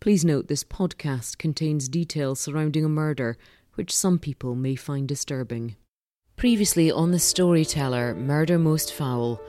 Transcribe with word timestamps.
Please 0.00 0.24
note 0.24 0.46
this 0.46 0.62
podcast 0.62 1.38
contains 1.38 1.88
details 1.88 2.38
surrounding 2.38 2.84
a 2.84 2.88
murder 2.88 3.36
which 3.74 3.94
some 3.94 4.18
people 4.18 4.54
may 4.54 4.76
find 4.76 5.08
disturbing. 5.08 5.74
Previously 6.36 6.88
on 6.88 7.10
The 7.10 7.18
Storyteller, 7.18 8.14
Murder 8.14 8.60
Most 8.60 8.92
Foul. 8.92 9.40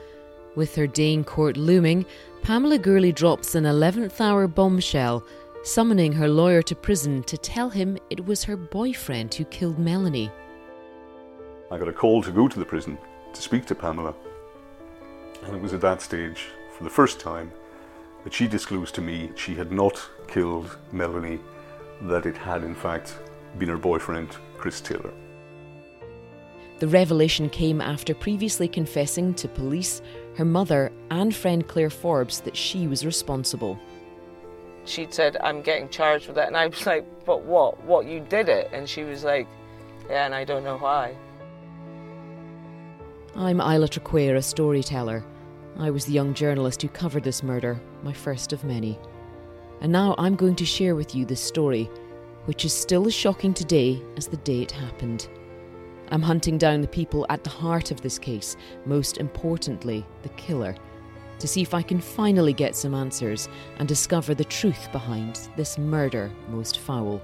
With 0.56 0.74
her 0.74 0.88
day 0.88 1.12
in 1.12 1.22
court 1.22 1.56
looming, 1.56 2.04
Pamela 2.42 2.80
Gourlay 2.80 3.14
drops 3.14 3.54
an 3.54 3.62
11th 3.62 4.20
hour 4.20 4.48
bombshell, 4.48 5.24
summoning 5.62 6.12
her 6.12 6.26
lawyer 6.26 6.62
to 6.62 6.74
prison 6.74 7.22
to 7.24 7.38
tell 7.38 7.70
him 7.70 7.96
it 8.10 8.26
was 8.26 8.42
her 8.42 8.56
boyfriend 8.56 9.32
who 9.34 9.44
killed 9.44 9.78
Melanie. 9.78 10.32
I 11.70 11.78
got 11.78 11.86
a 11.86 11.92
call 11.92 12.22
to 12.24 12.32
go 12.32 12.48
to 12.48 12.58
the 12.58 12.64
prison 12.64 12.98
to 13.32 13.40
speak 13.40 13.66
to 13.66 13.76
Pamela. 13.76 14.14
And 15.44 15.54
it 15.54 15.62
was 15.62 15.74
at 15.74 15.80
that 15.82 16.02
stage, 16.02 16.48
for 16.76 16.82
the 16.82 16.90
first 16.90 17.20
time, 17.20 17.52
that 18.24 18.34
she 18.34 18.46
disclosed 18.46 18.94
to 18.94 19.00
me 19.00 19.30
she 19.36 19.54
had 19.54 19.72
not 19.72 20.08
killed 20.28 20.78
Melanie, 20.92 21.40
that 22.02 22.26
it 22.26 22.36
had 22.36 22.64
in 22.64 22.74
fact 22.74 23.18
been 23.58 23.68
her 23.68 23.78
boyfriend, 23.78 24.36
Chris 24.56 24.80
Taylor. 24.80 25.12
The 26.78 26.88
revelation 26.88 27.50
came 27.50 27.80
after 27.82 28.14
previously 28.14 28.66
confessing 28.66 29.34
to 29.34 29.48
police, 29.48 30.00
her 30.36 30.46
mother, 30.46 30.90
and 31.10 31.34
friend 31.34 31.66
Claire 31.68 31.90
Forbes 31.90 32.40
that 32.40 32.56
she 32.56 32.86
was 32.86 33.04
responsible. 33.04 33.78
She'd 34.86 35.12
said, 35.12 35.36
I'm 35.42 35.60
getting 35.60 35.90
charged 35.90 36.26
with 36.26 36.36
that. 36.36 36.46
And 36.46 36.56
I 36.56 36.66
was 36.68 36.86
like, 36.86 37.04
But 37.26 37.42
what? 37.42 37.84
What? 37.84 38.06
You 38.06 38.20
did 38.20 38.48
it? 38.48 38.70
And 38.72 38.88
she 38.88 39.04
was 39.04 39.24
like, 39.24 39.46
Yeah, 40.08 40.24
and 40.24 40.34
I 40.34 40.44
don't 40.44 40.64
know 40.64 40.78
why. 40.78 41.14
I'm 43.36 43.60
Isla 43.60 43.88
Traquair, 43.88 44.36
a 44.36 44.42
storyteller. 44.42 45.22
I 45.78 45.90
was 45.90 46.04
the 46.04 46.12
young 46.12 46.34
journalist 46.34 46.82
who 46.82 46.88
covered 46.88 47.24
this 47.24 47.42
murder, 47.42 47.80
my 48.02 48.12
first 48.12 48.52
of 48.52 48.64
many. 48.64 48.98
And 49.80 49.90
now 49.90 50.14
I'm 50.18 50.36
going 50.36 50.56
to 50.56 50.66
share 50.66 50.94
with 50.94 51.14
you 51.14 51.24
this 51.24 51.40
story, 51.40 51.90
which 52.44 52.64
is 52.64 52.72
still 52.72 53.06
as 53.06 53.14
shocking 53.14 53.54
today 53.54 54.02
as 54.16 54.26
the 54.26 54.36
day 54.38 54.62
it 54.62 54.70
happened. 54.70 55.28
I'm 56.10 56.22
hunting 56.22 56.58
down 56.58 56.80
the 56.80 56.88
people 56.88 57.24
at 57.28 57.44
the 57.44 57.50
heart 57.50 57.90
of 57.90 58.00
this 58.00 58.18
case, 58.18 58.56
most 58.84 59.18
importantly, 59.18 60.04
the 60.22 60.28
killer, 60.30 60.74
to 61.38 61.48
see 61.48 61.62
if 61.62 61.72
I 61.72 61.82
can 61.82 62.00
finally 62.00 62.52
get 62.52 62.74
some 62.74 62.94
answers 62.94 63.48
and 63.78 63.88
discover 63.88 64.34
the 64.34 64.44
truth 64.44 64.90
behind 64.92 65.48
this 65.56 65.78
murder 65.78 66.30
most 66.48 66.80
foul. 66.80 67.22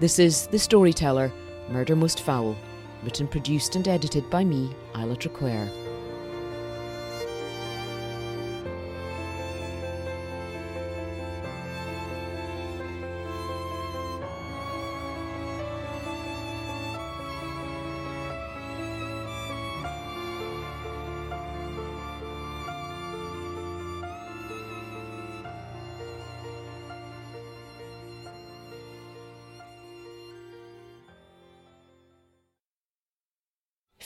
This 0.00 0.18
is 0.18 0.46
The 0.48 0.58
Storyteller 0.58 1.30
Murder 1.68 1.94
Most 1.94 2.20
Foul, 2.22 2.56
written, 3.04 3.28
produced, 3.28 3.76
and 3.76 3.86
edited 3.86 4.28
by 4.30 4.42
me, 4.42 4.74
Isla 4.96 5.16
Traquair. 5.16 5.81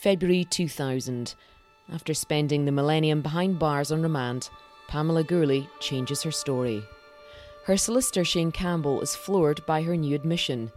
February 0.07 0.45
2000. 0.45 1.35
After 1.93 2.15
spending 2.15 2.65
the 2.65 2.71
millennium 2.71 3.23
behind 3.23 3.59
bars 3.59 3.91
on 3.91 4.03
remand, 4.03 4.51
Pamela 4.87 5.25
Gourlay 5.25 5.69
changes 5.81 6.23
her 6.23 6.31
story. 6.31 6.85
Her 7.65 7.77
solicitor, 7.77 8.25
Shane 8.25 8.53
Campbell, 8.53 9.01
is 9.01 9.17
floored 9.17 9.67
by 9.67 9.83
her 9.83 9.97
new 9.97 10.15
admission. 10.15 10.71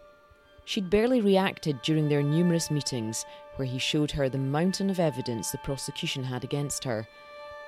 She'd 0.65 0.89
barely 0.89 1.21
reacted 1.21 1.79
during 1.83 2.09
their 2.09 2.23
numerous 2.23 2.71
meetings, 2.71 3.23
where 3.57 3.67
he 3.67 3.77
showed 3.77 4.09
her 4.09 4.29
the 4.29 4.39
mountain 4.39 4.89
of 4.89 4.99
evidence 4.99 5.51
the 5.51 5.59
prosecution 5.59 6.23
had 6.23 6.43
against 6.43 6.83
her 6.85 7.07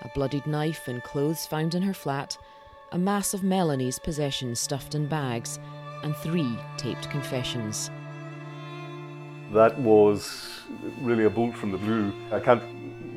a 0.02 0.10
bloodied 0.16 0.48
knife 0.48 0.88
and 0.88 1.04
clothes 1.04 1.46
found 1.46 1.76
in 1.76 1.84
her 1.84 1.94
flat, 1.94 2.40
a 2.92 2.98
mass 2.98 3.36
of 3.36 3.44
Melanie's 3.44 4.00
possessions 4.00 4.60
stuffed 4.60 4.96
in 4.96 5.06
bags, 5.06 5.60
and 6.02 6.16
three 6.16 6.58
taped 6.78 7.08
confessions. 7.12 7.92
That 9.54 9.78
was 9.80 10.62
really 11.02 11.26
a 11.26 11.30
bolt 11.30 11.58
from 11.58 11.74
the 11.74 11.78
blue. 11.78 12.14
I 12.32 12.40
can't 12.40 12.64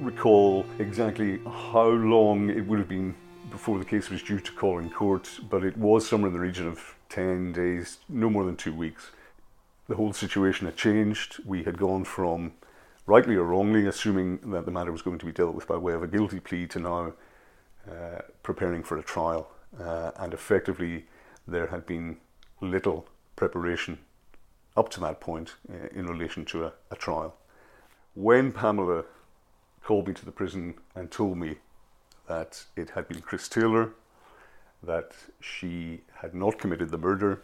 recall 0.01 0.67
exactly 0.81 1.39
how 1.47 1.87
long 1.87 2.51
it 2.51 2.67
would 2.67 2.81
have 2.81 2.89
been 2.89 3.15
before 3.53 3.79
the 3.79 3.85
case 3.85 4.11
was 4.11 4.21
due 4.21 4.41
to 4.41 4.51
call 4.51 4.81
in 4.81 4.91
court, 4.91 5.31
but 5.49 5.63
it 5.63 5.77
was 5.77 6.09
somewhere 6.09 6.27
in 6.27 6.35
the 6.35 6.41
region 6.41 6.67
of 6.67 6.97
10 7.09 7.53
days, 7.53 7.99
no 8.09 8.29
more 8.29 8.45
than 8.45 8.57
two 8.57 8.75
weeks. 8.75 9.13
The 9.87 9.95
whole 9.95 10.13
situation 10.13 10.67
had 10.67 10.77
changed. 10.77 11.39
We 11.47 11.63
had 11.63 11.79
gone 11.79 12.03
from, 12.03 12.55
rightly 13.07 13.37
or 13.37 13.45
wrongly, 13.45 13.87
assuming 13.87 14.51
that 14.51 14.65
the 14.65 14.73
matter 14.73 14.91
was 14.91 15.03
going 15.03 15.21
to 15.21 15.27
be 15.27 15.33
dealt 15.33 15.55
with 15.55 15.69
by 15.69 15.77
way 15.77 15.93
of 15.93 16.03
a 16.03 16.09
guilty 16.09 16.41
plea 16.41 16.67
to 16.67 16.81
now 16.81 17.13
uh, 17.89 18.23
preparing 18.43 18.83
for 18.83 18.99
a 18.99 19.05
trial. 19.05 19.53
Uh, 19.81 20.11
and 20.17 20.35
effectively, 20.35 21.07
there 21.47 21.69
had 21.69 21.87
been 21.87 22.17
little 22.61 23.07
preparation 23.37 23.99
up 24.77 24.89
to 24.91 25.01
that 25.01 25.21
point 25.21 25.55
uh, 25.73 25.89
in 25.93 26.07
relation 26.07 26.45
to 26.47 26.65
a, 26.65 26.73
a 26.91 26.97
trial. 26.97 27.35
When 28.15 28.53
Pamela 28.53 29.05
called 29.83 30.09
me 30.09 30.15
to 30.15 30.25
the 30.25 30.33
prison 30.33 30.75
and 30.95 31.11
told 31.11 31.37
me 31.37 31.57
that 32.27 32.65
it 32.77 32.91
had 32.91 33.09
been 33.09 33.21
Chris 33.21 33.49
Taylor, 33.49 33.93
that 34.83 35.13
she 35.41 36.01
had 36.21 36.35
not 36.35 36.59
committed 36.59 36.91
the 36.91 36.99
murder, 36.99 37.43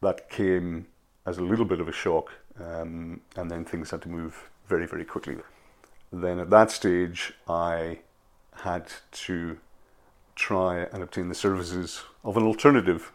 that 0.00 0.30
came 0.30 0.86
as 1.26 1.38
a 1.38 1.42
little 1.42 1.64
bit 1.64 1.80
of 1.80 1.88
a 1.88 1.92
shock, 1.92 2.30
um, 2.60 3.20
and 3.36 3.50
then 3.50 3.64
things 3.64 3.90
had 3.90 4.02
to 4.02 4.08
move 4.08 4.50
very, 4.68 4.86
very 4.86 5.04
quickly. 5.04 5.36
Then 6.12 6.38
at 6.38 6.50
that 6.50 6.70
stage, 6.70 7.34
I 7.48 8.00
had 8.62 8.86
to 9.12 9.58
try 10.36 10.86
and 10.92 11.02
obtain 11.02 11.28
the 11.28 11.34
services 11.34 12.02
of 12.22 12.36
an 12.36 12.44
alternative 12.44 13.12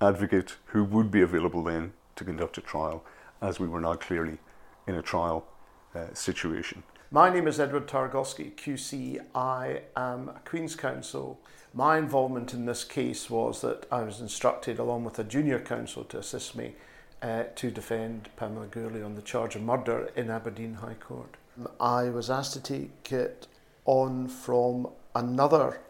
advocate 0.00 0.56
who 0.66 0.84
would 0.84 1.10
be 1.10 1.22
available 1.22 1.62
then 1.62 1.92
to 2.16 2.24
conduct 2.24 2.58
a 2.58 2.60
trial, 2.60 3.04
as 3.40 3.58
we 3.58 3.68
were 3.68 3.80
now 3.80 3.94
clearly 3.94 4.38
in 4.86 4.94
a 4.94 5.02
trial 5.02 5.46
uh, 5.94 6.06
situation. 6.14 6.82
My 7.10 7.28
name 7.28 7.46
is 7.46 7.60
Edward 7.60 7.86
Targowski, 7.86 8.54
QC. 8.54 9.20
I 9.34 9.82
am 9.96 10.30
a 10.30 10.40
Queen's 10.44 10.74
Counsel. 10.74 11.38
My 11.74 11.98
involvement 11.98 12.54
in 12.54 12.64
this 12.64 12.84
case 12.84 13.28
was 13.28 13.60
that 13.60 13.86
I 13.92 14.02
was 14.02 14.20
instructed, 14.20 14.78
along 14.78 15.04
with 15.04 15.18
a 15.18 15.24
junior 15.24 15.58
counsel, 15.58 16.04
to 16.04 16.18
assist 16.18 16.56
me 16.56 16.74
uh, 17.20 17.44
to 17.56 17.70
defend 17.70 18.30
Pamela 18.36 18.66
Gourlay 18.66 19.04
on 19.04 19.14
the 19.14 19.22
charge 19.22 19.56
of 19.56 19.62
murder 19.62 20.10
in 20.16 20.30
Aberdeen 20.30 20.74
High 20.74 20.94
Court. 20.94 21.36
I 21.78 22.04
was 22.08 22.30
asked 22.30 22.54
to 22.54 22.60
take 22.60 23.12
it 23.12 23.46
on 23.84 24.28
from 24.28 24.88
another 25.14 25.80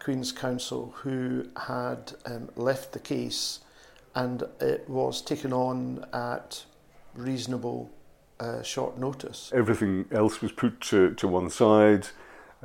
Queen's 0.00 0.32
Counsel 0.32 0.94
who 0.98 1.48
had 1.56 2.12
um, 2.26 2.50
left 2.56 2.92
the 2.92 2.98
case 2.98 3.60
and 4.14 4.42
it 4.60 4.88
was 4.88 5.22
taken 5.22 5.52
on 5.52 6.04
at 6.12 6.64
reasonable 7.14 7.90
uh, 8.40 8.62
short 8.62 8.98
notice. 8.98 9.50
Everything 9.54 10.06
else 10.12 10.40
was 10.40 10.52
put 10.52 10.80
to, 10.80 11.14
to 11.14 11.28
one 11.28 11.50
side. 11.50 12.08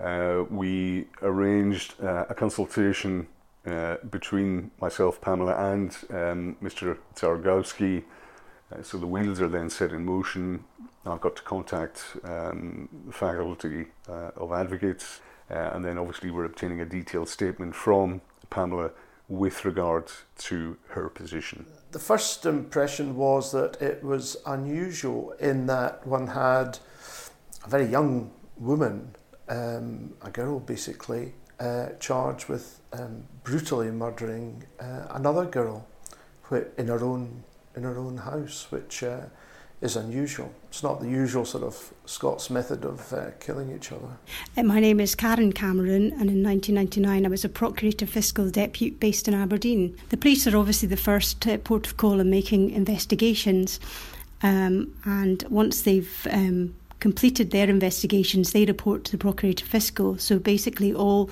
Uh, 0.01 0.43
we 0.49 1.07
arranged 1.21 1.95
uh, 2.01 2.25
a 2.29 2.33
consultation 2.33 3.27
uh, 3.65 3.97
between 4.09 4.71
myself, 4.81 5.21
Pamela, 5.21 5.71
and 5.71 5.95
um, 6.09 6.55
Mr. 6.61 6.97
Targowski. 7.15 8.03
Uh, 8.71 8.81
so 8.81 8.97
the 8.97 9.07
wheels 9.07 9.39
are 9.39 9.47
then 9.47 9.69
set 9.69 9.91
in 9.91 10.05
motion. 10.05 10.63
I've 11.05 11.21
got 11.21 11.35
to 11.35 11.43
contact 11.43 12.03
um, 12.23 12.89
the 13.07 13.13
faculty 13.13 13.87
uh, 14.07 14.31
of 14.37 14.51
advocates, 14.53 15.19
and 15.49 15.83
then 15.83 15.97
obviously 15.97 16.31
we're 16.31 16.45
obtaining 16.45 16.79
a 16.81 16.85
detailed 16.85 17.29
statement 17.29 17.75
from 17.75 18.21
Pamela 18.49 18.91
with 19.27 19.65
regard 19.65 20.11
to 20.37 20.77
her 20.89 21.09
position? 21.09 21.65
The 21.91 21.99
first 21.99 22.45
impression 22.45 23.15
was 23.15 23.51
that 23.51 23.81
it 23.81 24.03
was 24.03 24.37
unusual 24.45 25.31
in 25.39 25.67
that 25.67 26.05
one 26.05 26.27
had 26.27 26.79
a 27.65 27.69
very 27.69 27.85
young 27.85 28.31
woman, 28.57 29.15
um, 29.49 30.13
a 30.21 30.29
girl 30.29 30.59
basically, 30.59 31.33
uh, 31.59 31.89
charged 31.99 32.47
with 32.49 32.81
um, 32.91 33.23
brutally 33.43 33.91
murdering 33.91 34.63
uh, 34.79 35.07
another 35.11 35.45
girl. 35.45 35.87
in 36.77 36.87
her 36.87 37.03
own 37.03 37.43
in 37.75 37.83
her 37.83 37.97
own 37.97 38.17
house, 38.17 38.67
which 38.69 39.03
uh, 39.03 39.21
is 39.83 39.97
unusual. 39.97 40.49
It's 40.69 40.81
not 40.81 41.01
the 41.01 41.09
usual 41.09 41.43
sort 41.43 41.63
of 41.63 41.93
Scots 42.05 42.49
method 42.49 42.85
of 42.85 43.11
uh, 43.11 43.31
killing 43.41 43.75
each 43.75 43.91
other. 43.91 44.07
Uh, 44.55 44.63
my 44.63 44.79
name 44.79 45.01
is 45.01 45.13
Karen 45.13 45.51
Cameron, 45.51 46.11
and 46.13 46.29
in 46.29 46.41
1999 46.41 47.25
I 47.25 47.29
was 47.29 47.43
a 47.43 47.49
Procurator 47.49 48.07
Fiscal 48.07 48.49
Deputy 48.49 48.91
based 48.95 49.27
in 49.27 49.33
Aberdeen. 49.33 49.95
The 50.09 50.17
police 50.17 50.47
are 50.47 50.57
obviously 50.57 50.87
the 50.87 50.97
first 50.97 51.45
uh, 51.45 51.57
port 51.57 51.85
of 51.85 51.97
call 51.97 52.21
in 52.21 52.29
making 52.29 52.71
investigations, 52.71 53.81
um, 54.41 54.95
and 55.03 55.43
once 55.49 55.81
they've 55.81 56.27
um, 56.31 56.73
completed 57.01 57.51
their 57.51 57.69
investigations, 57.69 58.53
they 58.53 58.63
report 58.63 59.03
to 59.03 59.11
the 59.11 59.17
Procurator 59.17 59.65
Fiscal. 59.65 60.17
So 60.17 60.39
basically, 60.39 60.93
all 60.93 61.29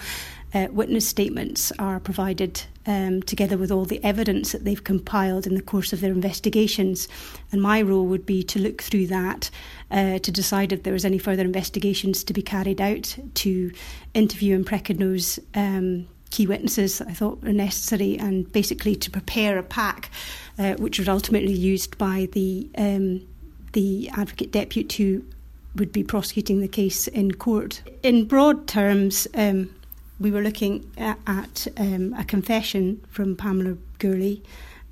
uh, 0.53 0.67
witness 0.71 1.07
statements 1.07 1.71
are 1.79 1.99
provided 1.99 2.61
um, 2.85 3.21
together 3.23 3.57
with 3.57 3.71
all 3.71 3.85
the 3.85 4.03
evidence 4.03 4.51
that 4.51 4.65
they've 4.65 4.83
compiled 4.83 5.47
in 5.47 5.55
the 5.55 5.61
course 5.61 5.93
of 5.93 6.01
their 6.01 6.11
investigations. 6.11 7.07
And 7.51 7.61
my 7.61 7.81
role 7.81 8.05
would 8.07 8.25
be 8.25 8.43
to 8.43 8.59
look 8.59 8.81
through 8.81 9.07
that 9.07 9.49
uh, 9.91 10.19
to 10.19 10.31
decide 10.31 10.71
if 10.71 10.83
there 10.83 10.93
was 10.93 11.05
any 11.05 11.17
further 11.17 11.43
investigations 11.43 12.23
to 12.23 12.33
be 12.33 12.41
carried 12.41 12.81
out, 12.81 13.17
to 13.35 13.71
interview 14.13 14.55
and 14.55 14.65
precognose 14.65 15.39
um, 15.55 16.07
key 16.31 16.47
witnesses 16.47 16.97
that 16.97 17.07
I 17.07 17.13
thought 17.13 17.43
were 17.43 17.53
necessary, 17.53 18.17
and 18.17 18.51
basically 18.51 18.95
to 18.95 19.11
prepare 19.11 19.57
a 19.57 19.63
pack 19.63 20.09
uh, 20.57 20.73
which 20.75 20.97
was 20.97 21.07
ultimately 21.07 21.53
used 21.53 21.97
by 21.97 22.27
the 22.31 22.69
um, 22.77 23.27
the 23.73 24.09
advocate 24.09 24.51
deputy 24.51 25.03
who 25.03 25.23
would 25.75 25.91
be 25.91 26.03
prosecuting 26.03 26.59
the 26.59 26.67
case 26.67 27.07
in 27.07 27.33
court. 27.33 27.81
In 28.03 28.25
broad 28.25 28.67
terms, 28.67 29.27
um, 29.35 29.73
we 30.21 30.29
were 30.29 30.41
looking 30.41 30.89
at, 30.97 31.17
at 31.25 31.67
um, 31.77 32.13
a 32.13 32.23
confession 32.23 33.03
from 33.09 33.35
Pamela 33.35 33.77
Gourlay. 33.97 34.41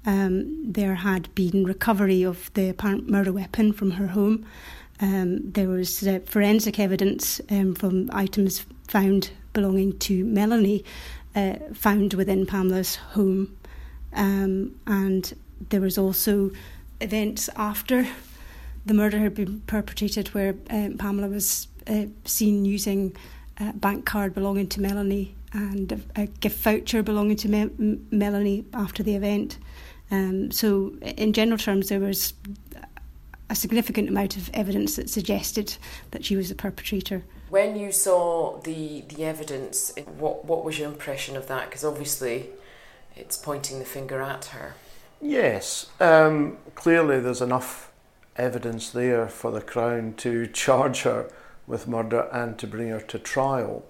Um, 0.06 0.72
there 0.72 0.96
had 0.96 1.34
been 1.36 1.66
recovery 1.66 2.24
of 2.24 2.52
the 2.56 2.70
apparent 2.70 3.08
murder 3.10 3.32
weapon 3.32 3.72
from 3.72 3.92
her 3.92 4.08
home. 4.08 4.46
Um, 5.00 5.52
there 5.52 5.70
was 5.70 6.06
uh, 6.06 6.20
forensic 6.26 6.80
evidence 6.80 7.40
um, 7.52 7.76
from 7.76 8.10
items 8.12 8.66
found 8.88 9.30
belonging 9.54 10.00
to 10.00 10.26
Melanie 10.26 10.84
uh, 11.36 11.56
found 11.74 12.16
within 12.16 12.48
Pamela's 12.48 12.96
home. 12.96 13.56
Um, 14.14 14.80
and 14.88 15.32
there 15.70 15.82
was 15.82 15.98
also 16.00 16.50
events 17.02 17.50
after 17.56 18.08
the 18.86 18.94
murder 18.96 19.20
had 19.20 19.36
been 19.36 19.62
perpetrated 19.68 20.30
where 20.30 20.56
uh, 20.72 20.90
Pamela 20.98 21.28
was 21.28 21.68
uh, 21.88 22.06
seen 22.26 22.66
using 22.66 23.16
a 23.60 23.74
bank 23.74 24.06
card 24.06 24.34
belonging 24.34 24.68
to 24.68 24.82
Melanie 24.82 25.36
and 25.54 25.92
a, 25.92 26.22
a 26.22 26.26
gift 26.28 26.60
voucher 26.60 27.04
belonging 27.04 27.38
to 27.38 27.50
Me- 27.50 28.00
Melanie 28.12 28.66
after 28.74 29.04
the 29.04 29.16
event. 29.16 29.58
Um, 30.12 30.52
so, 30.52 30.94
in 31.02 31.34
general 31.34 31.58
terms, 31.58 31.90
there 31.90 32.00
was 32.00 32.34
a 33.50 33.56
significant 33.56 34.10
amount 34.10 34.38
of 34.38 34.50
evidence 34.54 34.96
that 34.96 35.10
suggested 35.10 35.76
that 36.12 36.24
she 36.24 36.36
was 36.36 36.50
the 36.50 36.56
perpetrator. 36.56 37.24
When 37.50 37.76
you 37.76 37.92
saw 37.92 38.60
the 38.62 39.02
the 39.02 39.26
evidence, 39.26 39.94
what 40.18 40.46
what 40.46 40.64
was 40.64 40.78
your 40.78 40.88
impression 40.88 41.36
of 41.36 41.48
that? 41.48 41.70
Because 41.70 41.84
obviously, 41.84 42.50
it's 43.16 43.38
pointing 43.38 43.80
the 43.80 43.86
finger 43.86 44.22
at 44.22 44.46
her. 44.46 44.76
Yes, 45.22 45.88
um, 46.00 46.58
clearly 46.76 47.20
there's 47.20 47.42
enough 47.42 47.92
evidence 48.36 48.92
there 48.92 49.28
for 49.28 49.52
the 49.52 49.62
Crown 49.62 50.14
to 50.18 50.48
charge 50.54 51.02
her 51.02 51.30
with 51.70 51.88
murder 51.88 52.28
and 52.34 52.58
to 52.58 52.68
bring 52.68 52.90
her 52.90 53.00
to 53.00 53.20
trial. 53.20 53.86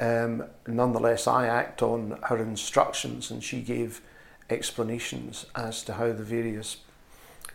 Um, 0.00 0.44
nonetheless, 0.66 1.26
I 1.26 1.46
act 1.46 1.82
on 1.82 2.18
her 2.24 2.38
instructions, 2.38 3.30
and 3.30 3.44
she 3.44 3.60
gave 3.60 4.00
explanations 4.50 5.46
as 5.54 5.84
to 5.84 5.94
how 5.94 6.12
the 6.12 6.24
various 6.24 6.78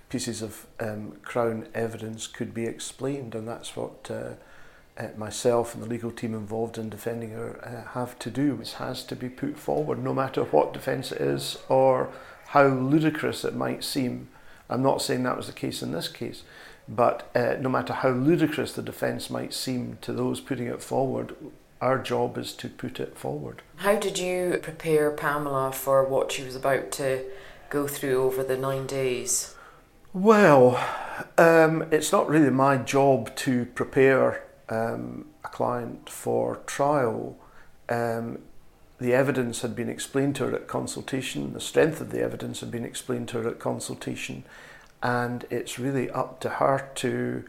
pieces 0.10 0.42
of 0.44 0.68
um, 0.80 1.14
Crown 1.24 1.68
evidence 1.74 2.28
could 2.28 2.54
be 2.54 2.66
explained, 2.66 3.34
and 3.34 3.48
that's 3.48 3.76
what 3.76 4.12
uh, 4.12 4.34
uh, 4.96 5.08
myself 5.18 5.74
and 5.74 5.84
the 5.84 5.90
legal 5.90 6.12
team 6.12 6.36
involved 6.36 6.78
in 6.78 6.90
defending 6.90 7.32
her 7.32 7.60
uh, 7.66 7.94
have 7.94 8.20
to 8.20 8.30
do. 8.30 8.60
It 8.62 8.76
has 8.78 9.04
to 9.06 9.16
be 9.16 9.30
put 9.30 9.58
forward, 9.58 10.04
no 10.04 10.14
matter 10.14 10.44
what 10.44 10.74
defence 10.74 11.12
it 11.12 11.20
is 11.20 11.58
or 11.68 12.10
how 12.48 12.68
ludicrous 12.68 13.44
it 13.44 13.56
might 13.56 13.84
seem. 13.84 14.28
I'm 14.70 14.84
not 14.84 15.02
saying 15.02 15.24
that 15.24 15.38
was 15.38 15.48
the 15.48 15.54
case 15.54 15.82
in 15.82 15.92
this 15.92 16.08
case, 16.08 16.44
but 16.88 17.30
uh, 17.36 17.56
no 17.60 17.70
matter 17.70 17.94
how 17.94 18.10
ludicrous 18.10 18.74
the 18.74 18.82
defence 18.82 19.30
might 19.30 19.54
seem 19.54 19.98
to 20.02 20.14
those 20.14 20.42
putting 20.42 20.68
it 20.68 20.82
forward, 20.82 21.36
our 21.82 21.98
job 21.98 22.38
is 22.38 22.54
to 22.54 22.70
put 22.70 23.00
it 23.00 23.18
forward. 23.18 23.62
How 23.78 23.98
did 23.98 24.18
you 24.18 24.60
prepare 24.62 25.12
Pamela 25.12 25.72
for 25.72 26.04
what 26.04 26.32
she 26.32 26.44
was 26.44 26.56
about 26.56 26.92
to 26.94 27.26
go 27.70 27.88
through 27.88 28.24
over 28.24 28.44
the 28.44 28.58
nine 28.58 28.88
days? 28.88 29.56
Well, 30.14 30.78
um, 31.38 31.86
it's 31.92 32.12
not 32.12 32.30
really 32.30 32.52
my 32.52 32.78
job 32.78 33.36
to 33.38 33.66
prepare 33.66 34.44
um, 34.70 35.26
a 35.44 35.50
client 35.50 36.10
for 36.10 36.58
trial. 36.68 37.36
Um, 37.90 38.40
the 39.00 39.14
evidence 39.14 39.62
had 39.62 39.76
been 39.76 39.90
explained 39.90 40.36
to 40.38 40.46
her 40.46 40.56
at 40.56 40.68
consultation, 40.68 41.54
the 41.54 41.60
strength 41.60 42.00
of 42.00 42.12
the 42.12 42.22
evidence 42.22 42.60
had 42.60 42.72
been 42.72 42.86
explained 42.86 43.28
to 43.30 43.42
her 43.42 43.50
at 43.50 43.60
consultation, 43.60 44.46
and 45.04 45.46
it's 45.50 45.78
really 45.78 46.10
up 46.10 46.40
to 46.40 46.50
her 46.50 46.90
to 46.96 47.44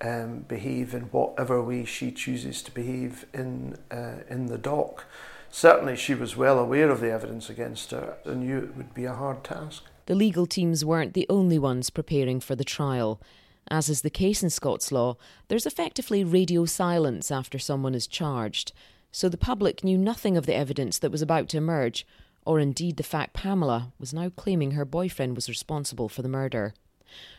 um, 0.00 0.40
behave 0.48 0.94
in 0.94 1.02
whatever 1.04 1.62
way 1.62 1.84
she 1.84 2.10
chooses 2.10 2.62
to 2.62 2.72
behave 2.72 3.26
in 3.32 3.76
uh, 3.90 4.22
in 4.28 4.46
the 4.46 4.58
dock. 4.58 5.04
Certainly, 5.50 5.96
she 5.96 6.14
was 6.14 6.36
well 6.36 6.58
aware 6.58 6.90
of 6.90 7.00
the 7.00 7.12
evidence 7.12 7.48
against 7.48 7.92
her 7.92 8.16
and 8.24 8.40
knew 8.40 8.58
it 8.58 8.76
would 8.76 8.92
be 8.92 9.04
a 9.04 9.12
hard 9.12 9.44
task. 9.44 9.84
The 10.06 10.14
legal 10.16 10.46
teams 10.46 10.84
weren't 10.84 11.14
the 11.14 11.26
only 11.30 11.58
ones 11.58 11.90
preparing 11.90 12.40
for 12.40 12.56
the 12.56 12.64
trial. 12.64 13.20
As 13.68 13.88
is 13.88 14.02
the 14.02 14.10
case 14.10 14.42
in 14.42 14.50
Scots 14.50 14.90
law, 14.90 15.16
there's 15.48 15.64
effectively 15.64 16.24
radio 16.24 16.64
silence 16.64 17.30
after 17.30 17.58
someone 17.58 17.94
is 17.94 18.06
charged, 18.06 18.72
so 19.12 19.28
the 19.28 19.38
public 19.38 19.84
knew 19.84 19.96
nothing 19.96 20.36
of 20.36 20.44
the 20.44 20.54
evidence 20.54 20.98
that 20.98 21.12
was 21.12 21.22
about 21.22 21.48
to 21.50 21.56
emerge, 21.56 22.06
or 22.44 22.58
indeed 22.58 22.96
the 22.96 23.02
fact 23.02 23.32
Pamela 23.32 23.92
was 23.98 24.12
now 24.12 24.28
claiming 24.28 24.72
her 24.72 24.84
boyfriend 24.84 25.36
was 25.36 25.48
responsible 25.48 26.08
for 26.08 26.20
the 26.20 26.28
murder. 26.28 26.74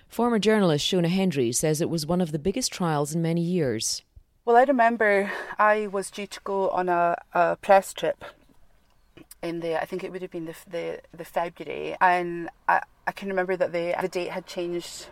Former 0.08 0.40
journalist 0.40 0.86
Shona 0.86 1.10
Hendry 1.10 1.52
says 1.52 1.82
it 1.82 1.90
was 1.90 2.06
one 2.06 2.22
of 2.22 2.32
the 2.32 2.40
biggest 2.40 2.72
trials 2.72 3.14
in 3.14 3.22
many 3.22 3.42
years. 3.42 4.04
Well, 4.46 4.56
I 4.56 4.64
remember 4.64 5.32
I 5.58 5.88
was 5.88 6.12
due 6.12 6.28
to 6.28 6.40
go 6.44 6.70
on 6.70 6.88
a, 6.88 7.18
a 7.34 7.58
press 7.58 7.94
trip 7.94 8.24
in 9.42 9.60
the 9.60 9.82
I 9.82 9.86
think 9.86 10.04
it 10.04 10.12
would 10.12 10.22
have 10.22 10.32
been 10.32 10.46
the 10.46 10.56
the, 10.68 11.02
the 11.16 11.26
February, 11.26 11.96
and 12.02 12.50
I, 12.68 12.82
I 13.08 13.12
can 13.12 13.30
remember 13.30 13.56
that 13.56 13.72
the 13.72 13.96
the 14.02 14.08
date 14.08 14.30
had 14.30 14.46
changed 14.46 15.08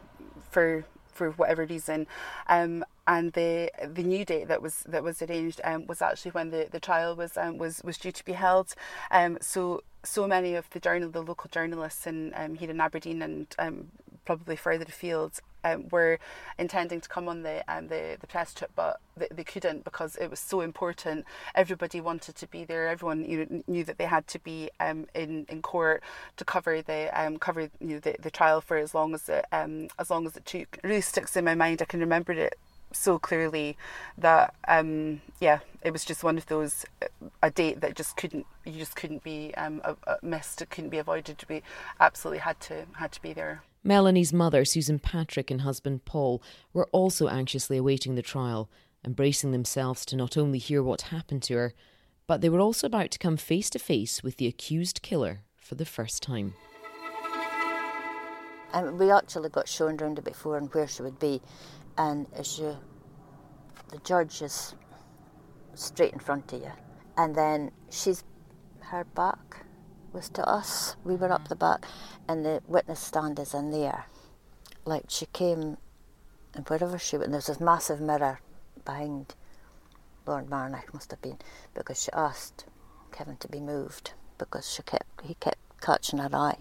for 0.50 0.86
for 1.07 1.31
whatever 1.31 1.65
reason, 1.65 2.07
um, 2.48 2.83
and 3.07 3.33
the 3.33 3.72
the 3.88 4.03
new 4.03 4.25
date 4.25 4.48
that 4.48 4.62
was 4.62 4.83
that 4.88 5.03
was 5.03 5.22
arranged 5.22 5.62
um, 5.63 5.86
was 5.88 6.01
actually 6.01 6.31
when 6.31 6.50
the, 6.50 6.67
the 6.72 6.79
trial 6.79 7.15
was 7.15 7.38
um, 7.38 7.57
was 7.57 7.81
was 7.83 7.98
due 7.98 8.12
to 8.12 8.25
be 8.25 8.33
held. 8.33 8.74
Um, 9.12 9.38
so 9.41 9.83
so 10.03 10.27
many 10.27 10.55
of 10.55 10.69
the 10.72 10.79
journal 10.79 11.10
the 11.10 11.22
local 11.22 11.50
journalists 11.50 12.07
in 12.07 12.33
um, 12.36 12.55
here 12.55 12.69
in 12.69 12.81
Aberdeen 12.81 13.22
and 13.22 13.48
um, 13.60 13.91
probably 14.25 14.55
further 14.55 14.85
afield 14.87 15.39
um, 15.63 15.87
were 15.89 16.19
intending 16.57 17.01
to 17.01 17.09
come 17.09 17.27
on 17.27 17.43
the 17.43 17.63
um, 17.67 17.87
the, 17.87 18.17
the 18.19 18.27
press 18.27 18.53
trip, 18.53 18.71
but 18.75 18.99
they, 19.15 19.27
they 19.31 19.43
couldn't 19.43 19.83
because 19.83 20.15
it 20.17 20.29
was 20.29 20.39
so 20.39 20.61
important. 20.61 21.25
Everybody 21.55 22.01
wanted 22.01 22.35
to 22.35 22.47
be 22.47 22.65
there. 22.65 22.87
Everyone 22.87 23.23
you 23.23 23.45
know, 23.49 23.63
knew 23.67 23.83
that 23.83 23.97
they 23.97 24.05
had 24.05 24.27
to 24.27 24.39
be 24.39 24.69
um, 24.79 25.07
in 25.13 25.45
in 25.49 25.61
court 25.61 26.03
to 26.37 26.45
cover 26.45 26.81
the 26.81 27.09
um, 27.19 27.37
cover 27.37 27.61
you 27.79 27.95
know, 27.95 27.99
the, 27.99 28.15
the 28.19 28.31
trial 28.31 28.61
for 28.61 28.77
as 28.77 28.93
long 28.93 29.13
as 29.13 29.29
it 29.29 29.45
um, 29.51 29.87
as 29.99 30.09
long 30.09 30.25
as 30.25 30.35
it 30.35 30.45
took. 30.45 30.79
It 30.83 30.87
really 30.87 31.01
sticks 31.01 31.35
in 31.35 31.45
my 31.45 31.55
mind. 31.55 31.81
I 31.81 31.85
can 31.85 31.99
remember 31.99 32.33
it 32.33 32.57
so 32.91 33.17
clearly 33.17 33.75
that 34.17 34.53
um, 34.67 35.21
yeah, 35.39 35.59
it 35.81 35.91
was 35.91 36.05
just 36.05 36.23
one 36.23 36.37
of 36.37 36.45
those 36.47 36.85
a 37.41 37.49
date 37.49 37.81
that 37.81 37.95
just 37.95 38.17
couldn't 38.17 38.45
you 38.65 38.79
just 38.79 38.95
couldn't 38.95 39.23
be 39.23 39.53
um, 39.55 39.81
missed. 40.21 40.61
It 40.61 40.69
couldn't 40.69 40.89
be 40.89 40.97
avoided. 40.97 41.43
Be 41.47 41.63
absolutely 41.99 42.39
had 42.39 42.59
to 42.61 42.85
had 42.97 43.11
to 43.13 43.21
be 43.21 43.33
there. 43.33 43.63
Melanie's 43.83 44.31
mother, 44.31 44.63
Susan 44.63 44.97
Patrick, 44.97 45.51
and 45.51 45.61
husband 45.61 46.05
Paul 46.05 46.41
were 46.71 46.87
also 46.93 47.27
anxiously 47.27 47.75
awaiting 47.77 48.15
the 48.15 48.21
trial, 48.21 48.69
embracing 49.05 49.51
themselves 49.51 50.05
to 50.05 50.15
not 50.15 50.37
only 50.37 50.57
hear 50.57 50.81
what 50.81 51.01
happened 51.01 51.43
to 51.43 51.55
her, 51.55 51.73
but 52.25 52.39
they 52.39 52.47
were 52.47 52.61
also 52.61 52.87
about 52.87 53.11
to 53.11 53.19
come 53.19 53.35
face 53.35 53.69
to 53.71 53.79
face 53.79 54.23
with 54.23 54.37
the 54.37 54.47
accused 54.47 55.01
killer 55.01 55.41
for 55.57 55.75
the 55.75 55.85
first 55.85 56.23
time. 56.23 56.53
And 58.71 58.97
we 58.97 59.11
actually 59.11 59.49
got 59.49 59.67
shown 59.67 59.97
round 59.97 60.17
it 60.17 60.23
before 60.23 60.57
and 60.57 60.73
where 60.73 60.87
she 60.87 61.01
would 61.01 61.19
be, 61.19 61.41
and 61.97 62.25
as 62.33 62.57
you, 62.57 62.77
the 63.89 63.97
judge 63.99 64.41
is 64.41 64.75
straight 65.75 66.13
in 66.13 66.19
front 66.19 66.53
of 66.53 66.61
you, 66.61 66.71
and 67.17 67.35
then 67.35 67.71
she's 67.89 68.23
her 68.79 69.03
back 69.03 69.65
was 70.13 70.29
to 70.29 70.48
us. 70.48 70.96
We 71.03 71.15
were 71.15 71.32
up 71.32 71.48
the 71.48 71.55
back, 71.55 71.86
and 72.27 72.46
the 72.46 72.62
witness 72.67 73.00
stand 73.00 73.39
is 73.39 73.53
in 73.53 73.72
there. 73.72 74.05
Like 74.86 75.05
she 75.10 75.25
came, 75.27 75.77
and 76.53 76.67
wherever 76.67 76.98
she 76.98 77.17
went, 77.17 77.32
there's 77.32 77.48
this 77.48 77.60
massive 77.60 78.00
mirror 78.00 78.39
behind 78.86 79.36
Lord 80.25 80.50
Marnoch, 80.50 80.93
must 80.93 81.12
have 81.12 81.22
been, 81.22 81.38
because 81.74 82.01
she 82.01 82.12
asked 82.13 82.65
Kevin 83.12 83.38
to 83.38 83.48
be 83.48 83.60
moved 83.60 84.13
because 84.38 84.70
she 84.72 84.84
kept 84.84 85.22
he 85.24 85.36
kept 85.36 85.58
catching 85.82 86.20
her 86.20 86.29
eye, 86.34 86.58